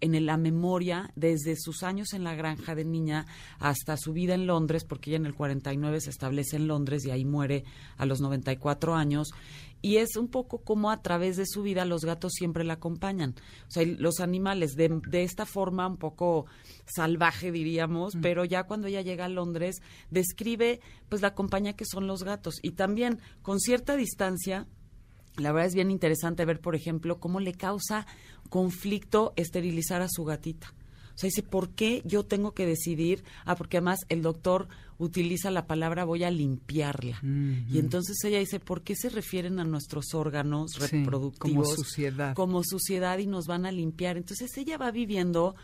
[0.00, 3.24] en el- la memoria desde sus años en la granja de niña
[3.60, 7.10] hasta su vida en Londres, porque ella en el 49 se establece en Londres y
[7.12, 7.62] ahí muere
[7.98, 9.30] a los 94 años.
[9.82, 13.34] Y es un poco como a través de su vida los gatos siempre la acompañan.
[13.66, 16.46] O sea, los animales de, de esta forma un poco
[16.86, 22.06] salvaje, diríamos, pero ya cuando ella llega a Londres, describe pues la compañía que son
[22.06, 22.60] los gatos.
[22.62, 24.68] Y también con cierta distancia,
[25.36, 28.06] la verdad es bien interesante ver, por ejemplo, cómo le causa
[28.50, 30.74] conflicto esterilizar a su gatita.
[31.14, 33.24] O sea, dice, ¿por qué yo tengo que decidir?
[33.44, 34.68] Ah, porque además el doctor
[35.02, 37.18] utiliza la palabra voy a limpiarla.
[37.22, 41.68] Y entonces ella dice, ¿por qué se refieren a nuestros órganos Sí, reproductivos?
[41.68, 42.34] como suciedad.
[42.34, 44.16] Como suciedad y nos van a limpiar.
[44.16, 45.54] Entonces ella va viviendo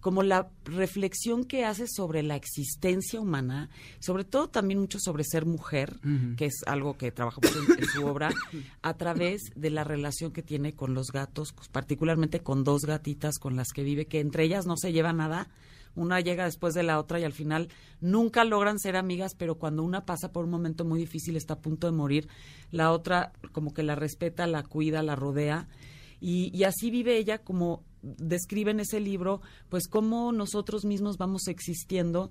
[0.00, 5.46] como la reflexión que hace sobre la existencia humana, sobre todo también mucho sobre ser
[5.46, 5.98] mujer,
[6.36, 8.30] que es algo que trabaja mucho en, en su obra,
[8.82, 13.56] a través de la relación que tiene con los gatos, particularmente con dos gatitas con
[13.56, 15.48] las que vive, que entre ellas no se lleva nada.
[15.96, 17.68] Una llega después de la otra y al final
[18.00, 21.60] nunca logran ser amigas, pero cuando una pasa por un momento muy difícil, está a
[21.60, 22.28] punto de morir,
[22.70, 25.68] la otra como que la respeta, la cuida, la rodea.
[26.20, 32.30] Y, así vive ella como describe en ese libro, pues cómo nosotros mismos vamos existiendo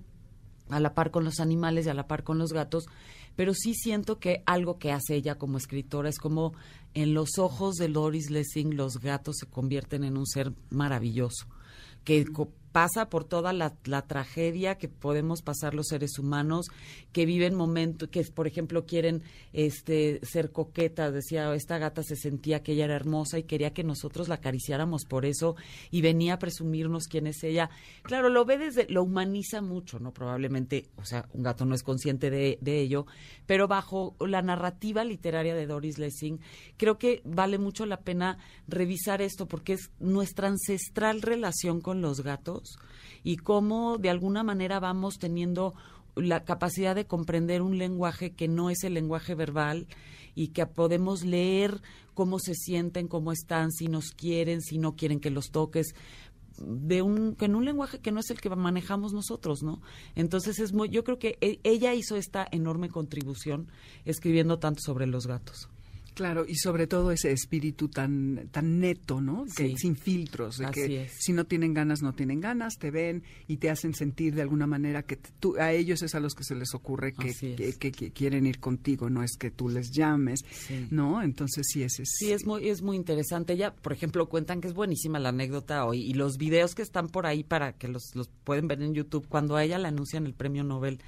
[0.68, 2.86] a la par con los animales y a la par con los gatos,
[3.36, 6.54] pero sí siento que algo que hace ella como escritora es como
[6.94, 11.46] en los ojos de Doris Lessing los gatos se convierten en un ser maravilloso,
[12.02, 12.26] que
[12.76, 13.70] pasa por toda la,
[14.06, 16.66] tragedia que podemos pasar los seres humanos,
[17.10, 19.22] que viven momentos, que por ejemplo quieren
[19.54, 23.82] este ser coquetas, decía, esta gata se sentía que ella era hermosa y quería que
[23.82, 25.56] nosotros la acariciáramos por eso
[25.90, 27.70] y venía a presumirnos quién es ella.
[28.02, 30.12] Claro, lo ve desde, lo humaniza mucho, ¿no?
[30.12, 33.06] Probablemente, o sea, un gato no es consciente de, de ello,
[33.46, 36.40] pero bajo la narrativa literaria de Doris Lessing,
[36.76, 38.36] creo que vale mucho la pena
[38.68, 42.65] revisar esto porque es nuestra ancestral relación con los gatos
[43.22, 45.74] y cómo de alguna manera vamos teniendo
[46.14, 49.86] la capacidad de comprender un lenguaje que no es el lenguaje verbal
[50.34, 51.82] y que podemos leer
[52.14, 55.94] cómo se sienten, cómo están, si nos quieren, si no quieren que los toques
[56.58, 59.82] de en un lenguaje que no es el que manejamos nosotros, ¿no?
[60.14, 63.68] Entonces es muy yo creo que e- ella hizo esta enorme contribución
[64.04, 65.68] escribiendo tanto sobre los gatos.
[66.16, 69.44] Claro, y sobre todo ese espíritu tan tan neto, ¿no?
[69.54, 69.74] Que Sí.
[69.76, 71.12] sin filtros, de Así que es.
[71.18, 74.66] si no tienen ganas, no tienen ganas, te ven y te hacen sentir de alguna
[74.66, 77.76] manera que tú, a ellos es a los que se les ocurre que, Así es.
[77.76, 80.88] que, que- que quieren ir contigo, no es que tú les llames, Sí.
[80.90, 81.22] ¿no?
[81.22, 82.08] Entonces sí, ese es...
[82.18, 83.52] Sí, es muy, es muy interesante.
[83.52, 87.08] Ella, por ejemplo, cuentan que es buenísima la anécdota hoy y los videos que están
[87.08, 90.24] por ahí para que los, los pueden ver en YouTube, cuando a ella le anuncian
[90.24, 90.98] el premio Nobel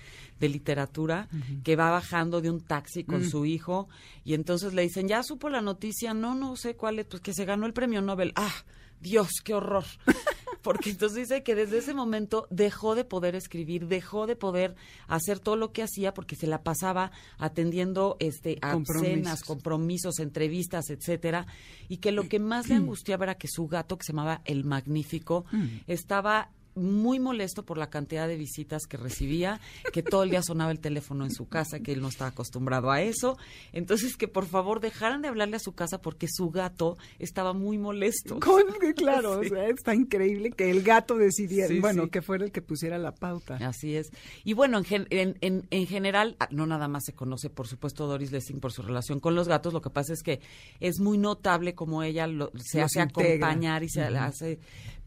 [0.41, 1.29] de literatura,
[1.65, 3.31] que va bajando de un taxi con Mm.
[3.31, 3.89] su hijo
[4.25, 7.35] y entonces le dicen, ya supo la noticia, no, no sé cuál es, pues que
[7.35, 8.33] se ganó el premio Nobel.
[8.37, 8.55] Ah,
[9.01, 9.85] Dios, qué horror.
[10.63, 14.75] Porque entonces dice que desde ese momento dejó de poder escribir, dejó de poder
[15.07, 19.09] hacer todo lo que hacía porque se la pasaba atendiendo este a Compromisos.
[19.09, 21.47] cenas, compromisos, entrevistas, etcétera,
[21.89, 24.65] y que lo que más le angustiaba era que su gato, que se llamaba El
[24.65, 25.45] Magnífico,
[25.87, 29.61] estaba muy molesto por la cantidad de visitas que recibía,
[29.93, 32.91] que todo el día sonaba el teléfono en su casa, que él no estaba acostumbrado
[32.91, 33.37] a eso.
[33.73, 37.79] Entonces, que por favor dejaran de hablarle a su casa porque su gato estaba muy
[37.79, 38.39] molesto.
[38.41, 38.63] Con-
[38.97, 39.47] claro, Sí.
[39.47, 42.11] o sea, está increíble que el gato decidiera, Sí, bueno, sí.
[42.11, 43.57] que fuera el que pusiera la pauta.
[43.57, 44.11] Así es.
[44.45, 47.67] Y bueno, en, gen- en, en- en general, ah, no nada más se conoce, por
[47.69, 49.73] supuesto, Doris Lessing por su relación con los gatos.
[49.73, 50.41] Lo que pasa es que
[50.81, 53.47] es muy notable como ella lo- se Los hace integra.
[53.49, 54.59] acompañar y se hace.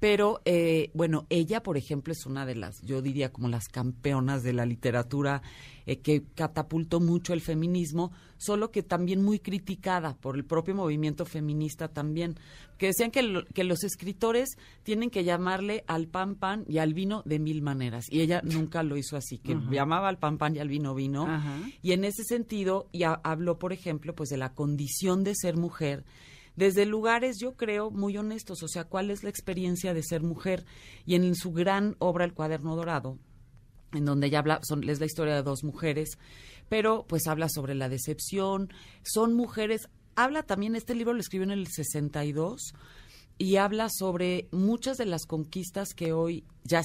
[0.02, 4.42] Pero, eh, bueno, ella, por ejemplo, es una de las, yo diría, como las campeonas
[4.42, 5.44] de la literatura
[5.86, 11.24] eh, que catapultó mucho el feminismo, solo que también muy criticada por el propio movimiento
[11.26, 12.36] feminista también,
[12.80, 16.96] que decían que, lo- que los escritores tienen que llamarle al pan pan y al
[16.96, 18.06] vino de mil maneras.
[18.10, 21.28] Y ella nunca lo hizo así, que llamaba al pan pan y al vino vino.
[21.84, 26.04] Y en ese sentido, ya habló, por ejemplo, pues de la condición de ser mujer
[26.56, 30.66] desde lugares, yo creo, muy honestos, o sea, cuál es la experiencia de ser mujer.
[31.06, 33.18] Y en su gran obra, El Cuaderno Dorado,
[33.94, 36.18] en donde ella habla, son, es la historia de dos mujeres,
[36.70, 38.70] pero pues habla sobre la decepción,
[39.04, 42.74] son mujeres, habla también, este libro lo escribió en el 62,
[43.38, 46.84] y habla sobre muchas de las conquistas que hoy ya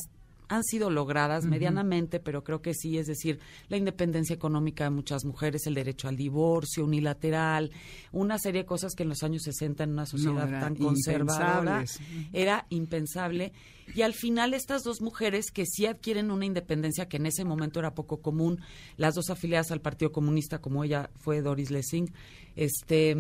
[0.49, 5.25] han sido logradas medianamente, pero creo que sí, es decir, la independencia económica de muchas
[5.25, 7.73] mujeres, el derecho al divorcio unilateral,
[8.13, 11.85] una serie de cosas que en los años 60 en una sociedad tan conservadora
[12.33, 13.53] era impensable.
[13.95, 17.79] Y al final estas dos mujeres que sí adquieren una independencia que en ese momento
[17.79, 18.61] era poco común,
[18.97, 22.13] las dos afiliadas al Partido Comunista, como ella fue Doris Lessing,
[22.57, 23.15] este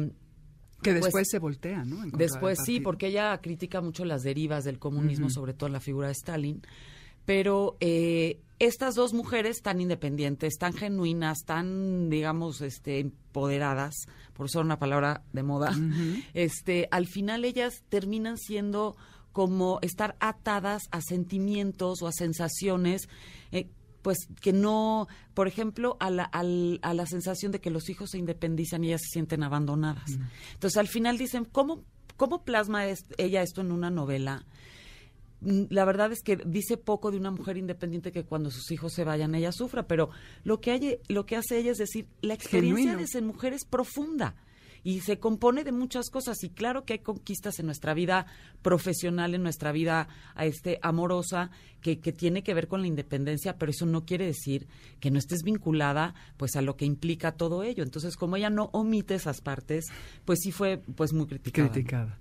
[0.82, 2.02] Que pues, después se voltea, ¿no?
[2.04, 6.08] En Después sí, porque ella critica mucho las derivas del comunismo, sobre todo la figura
[6.08, 6.62] de Stalin.
[7.26, 13.94] Pero eh, estas dos mujeres tan independientes, tan genuinas, tan, digamos, este, empoderadas,
[14.32, 15.72] por usar una palabra de moda,
[16.34, 18.96] este, al final ellas terminan siendo
[19.32, 23.08] como estar atadas a sentimientos o a sensaciones
[23.52, 23.68] eh,
[24.00, 28.10] pues que no, por ejemplo, a la, al- a la sensación de que los hijos
[28.10, 30.12] se independizan y ellas se sienten abandonadas.
[30.54, 31.82] Entonces, al final dicen, ¿cómo,
[32.16, 34.46] cómo plasma es- ella esto en una novela?
[35.40, 38.92] Mm, La verdad es que dice poco de una mujer independiente que cuando sus hijos
[38.92, 40.10] se vayan ella sufra, pero
[40.44, 43.00] lo que, hay, lo que hace ella es decir, la experiencia Genuino.
[43.00, 44.34] de ser mujer es profunda
[44.82, 48.26] y se compone de muchas cosas y claro que hay conquistas en nuestra vida
[48.62, 50.06] profesional, en nuestra vida
[50.38, 54.68] este amorosa que, que tiene que ver con la independencia, pero eso no quiere decir
[55.00, 57.82] que no estés vinculada pues a lo que implica todo ello.
[57.82, 59.86] Entonces, como ella no omite esas partes,
[60.24, 61.68] pues sí fue pues muy criticada.
[61.68, 62.18] Criticada.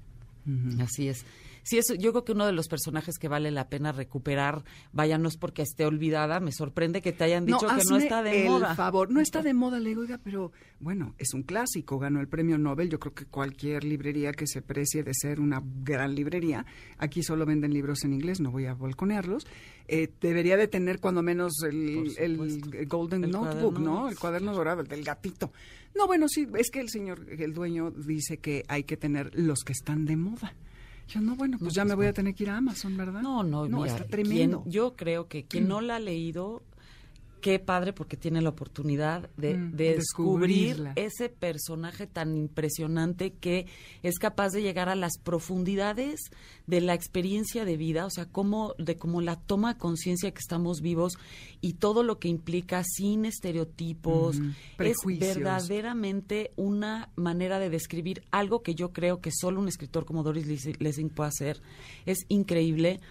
[0.80, 1.24] Así es.
[1.66, 4.64] Sí, eso, yo creo que uno de los personajes que vale la pena recuperar,
[4.94, 8.22] vaya, no es porque esté olvidada, me sorprende que te hayan dicho que no está
[8.22, 8.76] de el moda.
[8.76, 12.28] favor, no está de moda, le digo, oiga, pero bueno, es un clásico, ganó el
[12.28, 16.68] premio Nobel, yo creo que cualquier librería que se precie de ser una gran librería,
[17.00, 19.48] aquí solo venden libros en inglés, no voy a balconearlos,
[19.88, 24.08] eh, debería de tener cuando menos el, Golden El Notebook, ¿no?
[24.08, 25.52] El cuaderno dorado, el del gatito.
[25.96, 29.64] No, bueno, sí, es que el señor, el dueño dice que hay que tener los
[29.64, 30.54] que están de moda.
[31.08, 33.22] Yo, no, bueno, pues ya me voy a tener que ir a Amazon, ¿verdad?
[33.22, 34.62] No, no, no mira, está tremendo.
[34.64, 36.64] quien- yo creo que quien no la ha leído,
[37.46, 43.68] qué padre porque tiene la oportunidad de, Mm, de descubrir ese personaje tan impresionante que
[44.02, 46.22] es capaz de llegar a las profundidades
[46.66, 50.82] de la experiencia de vida, o sea, cómo, de cómo la toma conciencia que estamos
[50.82, 51.20] vivos
[51.62, 54.38] y todo lo que implica sin estereotipos.
[54.80, 60.24] Es verdaderamente una manera de describir algo que yo creo que solo un escritor como
[60.24, 60.48] Doris
[60.80, 61.62] Lessing puede hacer.
[62.08, 63.02] Es increíble.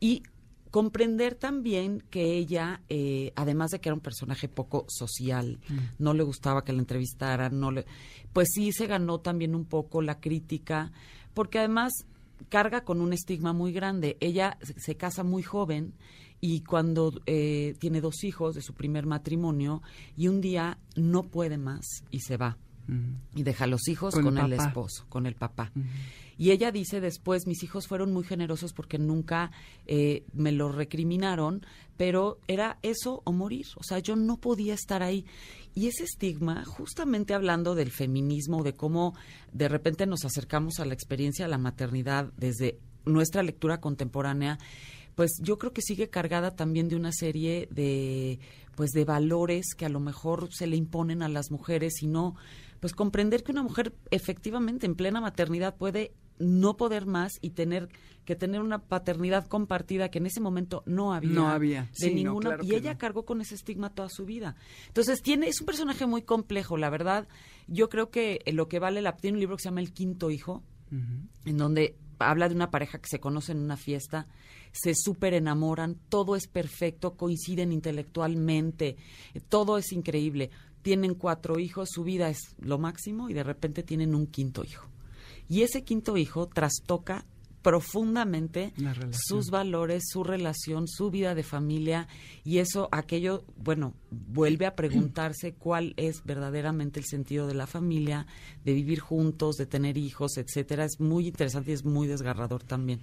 [0.00, 0.24] Y
[0.70, 5.58] comprender también que ella, eh, además de que era un personaje poco social,
[5.98, 7.86] no le gustaba que la entrevistaran, no le,
[8.32, 10.92] pues sí se ganó también un poco la crítica,
[11.34, 11.92] porque además
[12.48, 14.16] carga con un estigma muy grande.
[14.20, 15.94] Ella se- se casa muy joven
[16.40, 19.82] y cuando eh, tiene dos hijos de su primer matrimonio
[20.16, 22.58] y un día no puede más y se va.
[23.34, 25.72] Y deja a los hijos Con con, el esposo, con el papá.
[26.38, 29.50] Y ella dice después, mis hijos fueron muy generosos porque nunca
[29.86, 31.64] eh, me lo recriminaron,
[31.96, 33.66] pero era eso o morir.
[33.76, 35.24] O sea, yo no podía estar ahí.
[35.74, 39.14] Y ese estigma, justamente hablando del feminismo, de cómo
[39.52, 44.58] de repente nos acercamos a la experiencia de la maternidad desde nuestra lectura contemporánea,
[45.14, 48.38] pues yo creo que sigue cargada también de una serie de
[48.74, 52.36] pues de valores que a lo mejor se le imponen a las mujeres y no
[52.80, 57.88] pues comprender que una mujer efectivamente en plena maternidad puede no poder más y tener
[58.24, 62.10] que tener una paternidad compartida que en ese momento no había No había, de sí,
[62.10, 62.98] no, ninguna claro y ella no.
[62.98, 64.56] cargó con ese estigma toda su vida
[64.88, 67.28] entonces tiene es un personaje muy complejo la verdad
[67.68, 69.92] yo creo que eh, lo que vale la tiene un libro que se llama El
[69.92, 70.62] quinto hijo
[71.44, 74.26] en donde habla de una pareja que se conoce en una fiesta,
[74.72, 78.96] se súper enamoran, todo es perfecto, coinciden intelectualmente,
[79.34, 80.50] eh, todo es increíble.
[80.82, 84.88] Tienen cuatro hijos, su vida es lo máximo y de repente tienen un quinto hijo.
[85.48, 87.24] Y ese quinto hijo trastoca
[87.62, 88.72] profundamente
[89.12, 92.06] sus valores, su relación, su vida de familia
[92.44, 98.26] y eso, aquello, bueno, vuelve a preguntarse cuál es verdaderamente el sentido de la familia,
[98.64, 100.84] de vivir juntos, de tener hijos, etcétera.
[100.84, 103.00] Es muy interesante y es muy desgarrador también.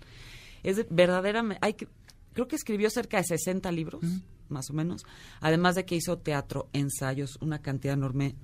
[0.64, 1.90] Es de- verdaderamente, hay que,
[2.32, 4.02] creo que escribió cerca de 60 libros,
[4.48, 5.04] más o menos,
[5.42, 8.36] además de que hizo teatro, ensayos, una cantidad enorme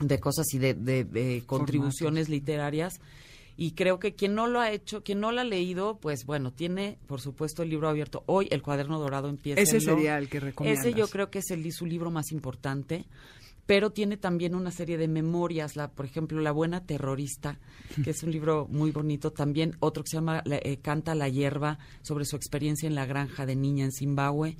[0.00, 2.94] de cosas y de, de- de contribuciones literarias.
[3.56, 6.52] Y creo que quien no lo ha hecho, quien no lo ha leído, pues bueno,
[6.52, 8.24] tiene, por supuesto, el libro abierto.
[8.26, 9.60] Hoy el cuaderno dorado empieza.
[9.60, 10.84] Ese sería el que recomiendas.
[10.84, 13.04] Ese yo creo que es el, su libro más importante.
[13.66, 17.58] Pero tiene también una serie de memorias, la, por ejemplo, La Buena Terrorista,
[18.02, 19.30] que es un libro muy bonito.
[19.30, 23.06] También otro que se llama la- eh, Canta la Hierba, sobre su experiencia en la
[23.06, 24.56] granja de niña en Zimbabue.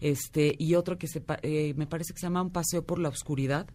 [0.00, 3.08] Este, y otro que se, eh, me parece que se llama Un paseo por la
[3.08, 3.66] oscuridad,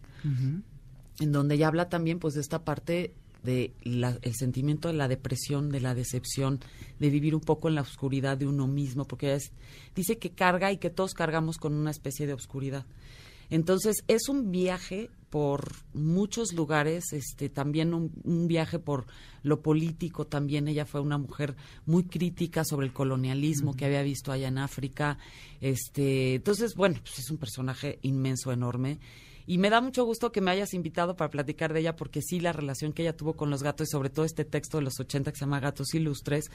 [1.20, 3.14] en donde ella habla también pues de esta parte
[3.44, 6.60] de la- el sentimiento de la depresión, de la decepción,
[6.98, 9.52] de vivir un poco en la oscuridad de uno mismo, porque ella es-
[9.94, 12.84] dice que carga y que todos cargamos con una especie de oscuridad.
[13.48, 19.06] Entonces es un viaje por muchos lugares, este también un, un viaje por
[19.42, 20.68] lo político también.
[20.68, 21.56] Ella fue una mujer
[21.86, 25.18] muy crítica sobre el colonialismo que había visto allá en África.
[25.60, 28.98] Este, entonces bueno, pues es un personaje inmenso, enorme.
[29.50, 32.38] Y me da mucho gusto que me hayas invitado para platicar de ella, porque sí,
[32.38, 35.00] la relación que ella tuvo con los gatos y sobre todo este texto de los
[35.00, 36.52] 80 que se llama Gatos Ilustres,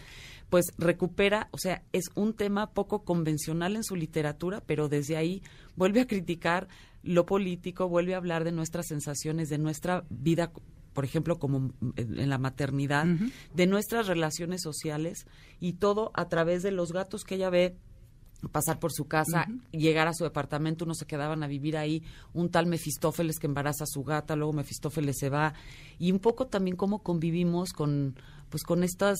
[0.49, 5.43] pues recupera, o sea, es un tema poco convencional en su literatura, pero desde ahí
[5.75, 6.69] vuelve a criticar
[7.03, 10.53] lo político, vuelve a hablar de nuestras sensaciones, de nuestra vida
[10.93, 13.05] por ejemplo, como en en la maternidad,
[13.53, 15.27] de nuestras relaciones sociales
[15.59, 17.75] y todo a través de los gatos que ella ve
[18.51, 22.49] pasar por su casa, llegar a su departamento, unos se quedaban a vivir ahí, un
[22.49, 25.53] tal Mefistófeles que embaraza a su gata, luego Mefistófeles se va,
[25.97, 28.15] y un poco también cómo convivimos con
[28.49, 29.17] pues con estas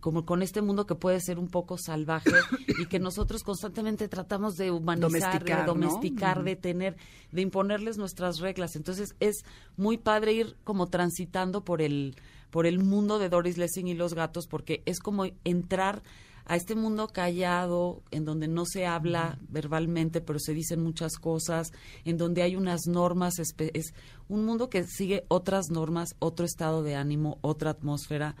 [0.00, 2.30] como con este mundo que puede ser un poco salvaje
[2.78, 6.96] y que nosotros constantemente tratamos de humanizar, Domesticar, de domesticar, de tener,
[7.32, 8.76] de imponerles nuestras reglas.
[8.76, 9.44] Entonces es
[9.76, 12.16] muy padre ir como transitando por el
[12.50, 16.02] por el mundo de Doris Lessing y los gatos porque es como entrar
[16.46, 21.72] a este mundo callado, en donde no se habla verbalmente, pero se dicen muchas cosas,
[22.04, 23.94] en donde hay unas normas, es
[24.28, 28.36] un mundo que sigue otras normas, otro estado de ánimo, otra atmósfera,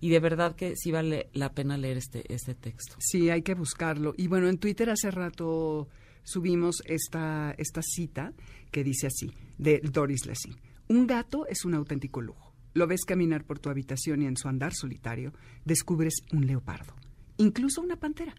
[0.00, 2.96] y de verdad que sí vale la pena leer este, este texto.
[3.00, 4.14] Sí, hay que buscarlo.
[4.16, 5.88] Y bueno, en Twitter hace rato
[6.22, 8.32] subimos esta, esta cita
[8.70, 10.56] que dice así, de Doris Lessing.
[10.88, 12.52] Un gato es un auténtico lujo.
[12.74, 15.32] Lo ves caminar por tu habitación y en su andar solitario
[15.64, 16.94] descubres un leopardo,
[17.38, 18.34] incluso una pantera.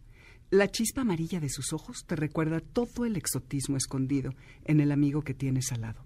[0.51, 4.33] La chispa amarilla de sus ojos te recuerda todo el exotismo escondido
[4.65, 6.03] en el amigo que tienes al lado.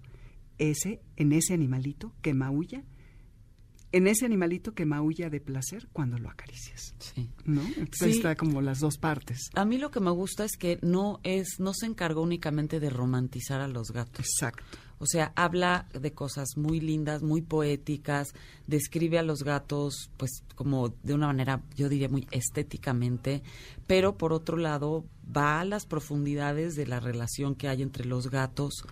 [0.58, 2.84] Ese, en ese animalito que maulla,
[3.92, 6.94] en ese animalito que maulla de placer cuando lo acaricias.
[6.98, 7.30] Sí.
[7.44, 7.62] ¿no?
[7.62, 8.16] Entonces Sí.
[8.18, 9.50] está como las dos partes.
[9.54, 12.90] A mí lo que me gusta es que no es, no se encargó únicamente de
[12.90, 14.26] romantizar a los gatos.
[14.26, 14.64] Exacto.
[15.04, 18.32] O sea, habla de cosas muy lindas, muy poéticas,
[18.66, 23.42] describe a los gatos, pues, como de una manera, yo diría, muy estéticamente,
[23.86, 28.30] pero por otro lado, va a las profundidades de la relación que hay entre los
[28.30, 28.86] gatos,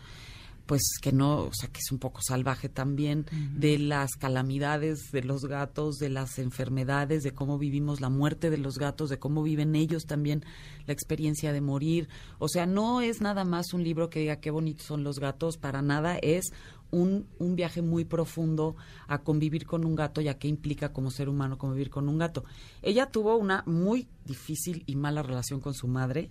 [0.67, 5.23] pues que no, o sea, que es un poco salvaje también, de las calamidades de
[5.23, 9.43] los gatos, de las enfermedades, de cómo vivimos la muerte de los gatos, de cómo
[9.43, 10.45] viven ellos también
[10.87, 12.09] la experiencia de morir.
[12.39, 15.57] O sea, no es nada más un libro que diga qué bonitos son los gatos,
[15.59, 16.53] para nada, es
[16.91, 18.77] un, un viaje muy profundo
[19.09, 22.19] a convivir con un gato y a qué implica como ser humano convivir con un
[22.19, 22.45] gato.
[22.83, 26.31] Ella tuvo una muy difícil y mala relación con su madre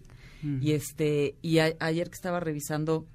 [0.61, 3.05] y este y a- ayer que estaba revisando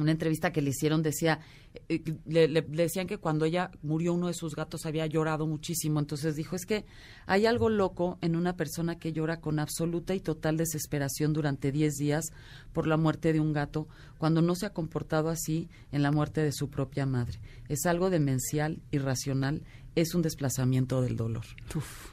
[0.00, 1.40] una entrevista que le hicieron decía
[1.88, 5.46] eh, le, le- le decían que cuando ella murió uno de sus gatos había llorado
[5.46, 6.00] muchísimo.
[6.00, 6.84] Entonces dijo es que
[7.26, 11.94] hay algo loco en una persona que llora con absoluta y total desesperación durante 10
[11.94, 12.24] días
[12.72, 13.86] por la muerte de un gato
[14.18, 17.38] cuando no se ha comportado así en la muerte de su propia madre.
[17.68, 19.62] Es algo demencial irracional
[19.94, 21.44] es un desplazamiento del dolor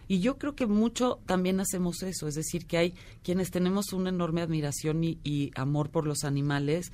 [0.08, 4.10] y yo creo que mucho también hacemos eso, es decir, que hay quienes tenemos una
[4.10, 6.92] enorme admiración y, y amor por los animales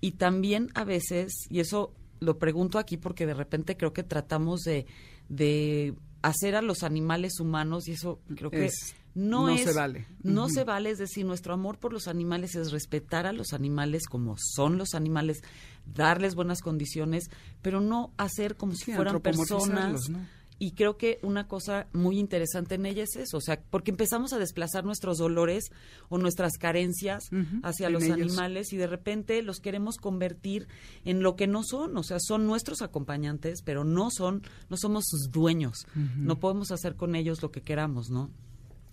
[0.00, 4.60] y también a veces, y eso lo pregunto aquí porque de repente creo que tratamos
[4.60, 4.86] de,
[5.28, 9.72] de hacer a los animales humanos y eso creo que Es- no, no es, se
[9.72, 10.06] vale.
[10.22, 14.06] No se vale, es decir, nuestro amor por los animales es respetar a los animales
[14.06, 15.40] como son los animales,
[15.84, 17.28] darles buenas condiciones,
[17.60, 20.08] pero no hacer como si fueran personas.
[20.10, 20.26] ¿no?
[20.62, 24.34] Y creo que una cosa muy interesante en ella es eso, o sea, porque empezamos
[24.34, 25.64] a desplazar nuestros dolores
[26.10, 28.18] o nuestras carencias Ujú, hacia los ellos.
[28.20, 30.68] animales y de repente los queremos convertir
[31.06, 35.04] en lo que no son, o sea, son nuestros acompañantes, pero no son, no somos
[35.06, 35.86] sus dueños.
[36.18, 38.30] No podemos hacer con ellos lo que queramos, ¿no?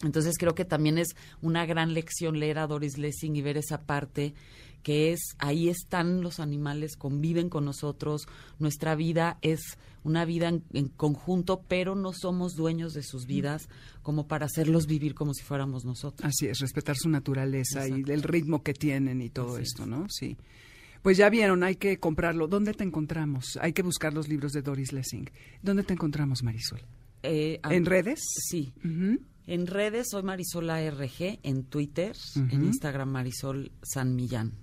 [0.03, 3.81] Entonces creo que también es una gran lección leer a Doris Lessing y ver esa
[3.81, 4.35] parte
[4.87, 8.25] que es ahí están los animales, conviven con nosotros,
[8.57, 9.59] nuestra vida es
[10.05, 13.67] una vida en, en conjunto, pero no somos dueños de sus vidas
[14.01, 16.25] como para hacerlos vivir como si fuéramos nosotros.
[16.25, 18.09] Así es, respetar su naturaleza Exacto.
[18.09, 19.89] y el ritmo que tienen y todo Así esto, es.
[19.89, 20.07] ¿no?
[20.07, 20.37] Sí.
[21.01, 22.47] Pues ya vieron, hay que comprarlo.
[22.47, 23.59] ¿Dónde te encontramos?
[23.61, 25.29] Hay que buscar los libros de Doris Lessing.
[25.61, 26.79] ¿Dónde te encontramos, Marisol?
[27.23, 28.21] Eh, ¿En redes?
[28.49, 28.71] Sí.
[28.81, 32.63] En redes soy Marisola RG, en Twitter, en.
[32.63, 34.53] Instagram Marisol San Millán.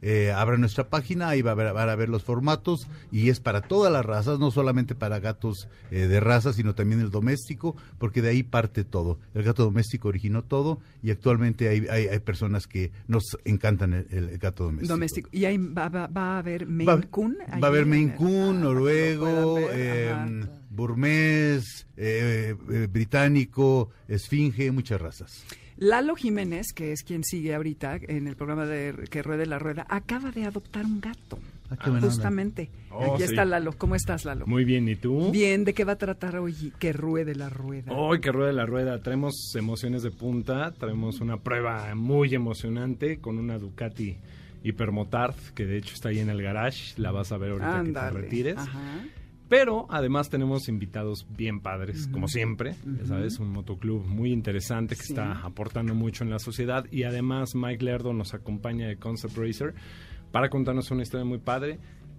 [0.03, 3.41] Eh, abra nuestra página, ahí va a, ver, van a ver los formatos y es
[3.41, 7.75] para todas las razas, no solamente para gatos eh, de raza, sino también el doméstico,
[7.99, 9.19] porque de ahí parte todo.
[9.35, 14.07] El gato doméstico originó todo y actualmente hay, hay, hay personas que nos encantan el,
[14.11, 14.93] el gato doméstico.
[14.95, 15.29] Doméstico.
[15.33, 17.37] ¿Y ahí va, va- va a haber Maine Coon?
[17.63, 17.87] va a haber?
[17.87, 25.45] Maine Coon, Ah, noruego, ver, eh, burmés, eh, eh, británico, esfinge, muchas razas.
[25.79, 29.87] Lalo Jiménez, que es quien sigue ahorita en el programa de Que Ruede la Rueda,
[29.89, 31.39] acaba de adoptar un gato.
[31.71, 31.77] Ah.
[32.01, 32.71] Justamente.
[32.91, 33.31] Oh, Aquí sí.
[33.31, 33.73] está Lalo.
[33.77, 34.47] ¿Cómo estás, Lalo?
[34.47, 35.31] Muy bien, ¿y tú?
[35.33, 37.93] Bien, ¿de qué va a tratar hoy Que Ruede la Rueda?
[37.93, 43.39] Hoy que rueda la rueda, traemos emociones de punta, traemos una prueba muy emocionante con
[43.39, 44.17] una Ducati
[44.63, 47.79] Hypermotard, que de hecho está ahí en el garage, la vas a ver ahorita que
[47.79, 48.11] Ándale.
[48.17, 48.57] te retires.
[48.59, 48.96] Ajá.
[49.49, 53.07] Pero además tenemos invitados bien padres, como siempre, ya Ujú.
[53.07, 55.13] sabes, un motoclub muy interesante que Sí.
[55.13, 59.75] está aportando mucho en la sociedad y además Mike Lerdo nos acompaña de Concept Racer
[60.33, 61.79] para contarnos una historia muy padre.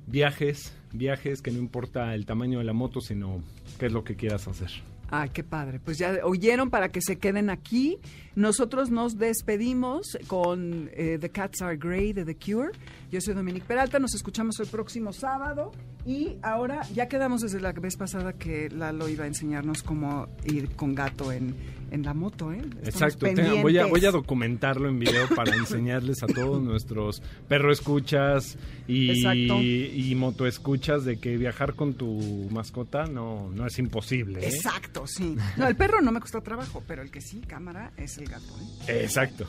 [0.09, 3.43] Viajes, viajes que no importa el tamaño de la moto, sino
[3.77, 4.69] qué es lo que quieras hacer.
[5.09, 5.79] Ay, qué padre.
[5.79, 7.97] Pues ya oyeron para que se queden aquí.
[8.35, 12.71] Nosotros nos despedimos con eh, The Cats Are Grey de The Cure.
[13.09, 13.99] Yo soy Dominique Peralta.
[13.99, 15.71] Nos escuchamos el próximo sábado.
[16.05, 20.69] Y ahora ya quedamos desde la vez pasada que Lalo iba a enseñarnos cómo ir
[20.75, 21.53] con gato en,
[21.91, 22.53] en la moto.
[22.53, 22.61] ¿eh?
[22.81, 23.27] Estamos Exacto,
[23.61, 29.11] voy, a, voy a documentarlo en video para enseñarles a todos nuestros perro escuchas y,
[29.25, 34.45] y moto escuchas de que viajar con tu mascota no, no es imposible.
[34.45, 34.49] ¿eh?
[34.49, 35.35] Exacto, sí.
[35.57, 38.53] No, el perro no me costó trabajo, pero el que sí, cámara, es el gato.
[38.87, 39.01] ¿eh?
[39.03, 39.45] Exacto.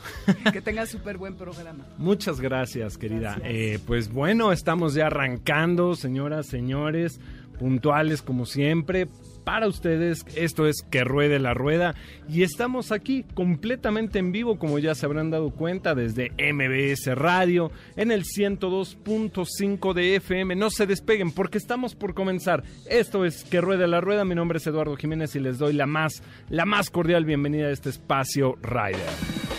[0.51, 1.85] Que tenga súper buen programa.
[1.97, 3.35] Muchas gracias, querida.
[3.35, 3.48] Gracias.
[3.51, 7.19] Eh, pues bueno, estamos ya arrancando, señoras, señores,
[7.57, 9.07] puntuales como siempre.
[9.43, 11.95] Para ustedes, esto es Que Ruede la Rueda
[12.27, 17.71] y estamos aquí completamente en vivo, como ya se habrán dado cuenta, desde MBS Radio
[17.95, 20.55] en el 102.5 de FM.
[20.55, 22.63] No se despeguen porque estamos por comenzar.
[22.87, 24.25] Esto es Que Ruede la Rueda.
[24.25, 27.71] Mi nombre es Eduardo Jiménez y les doy la más, la más cordial bienvenida a
[27.71, 29.58] este espacio Rider.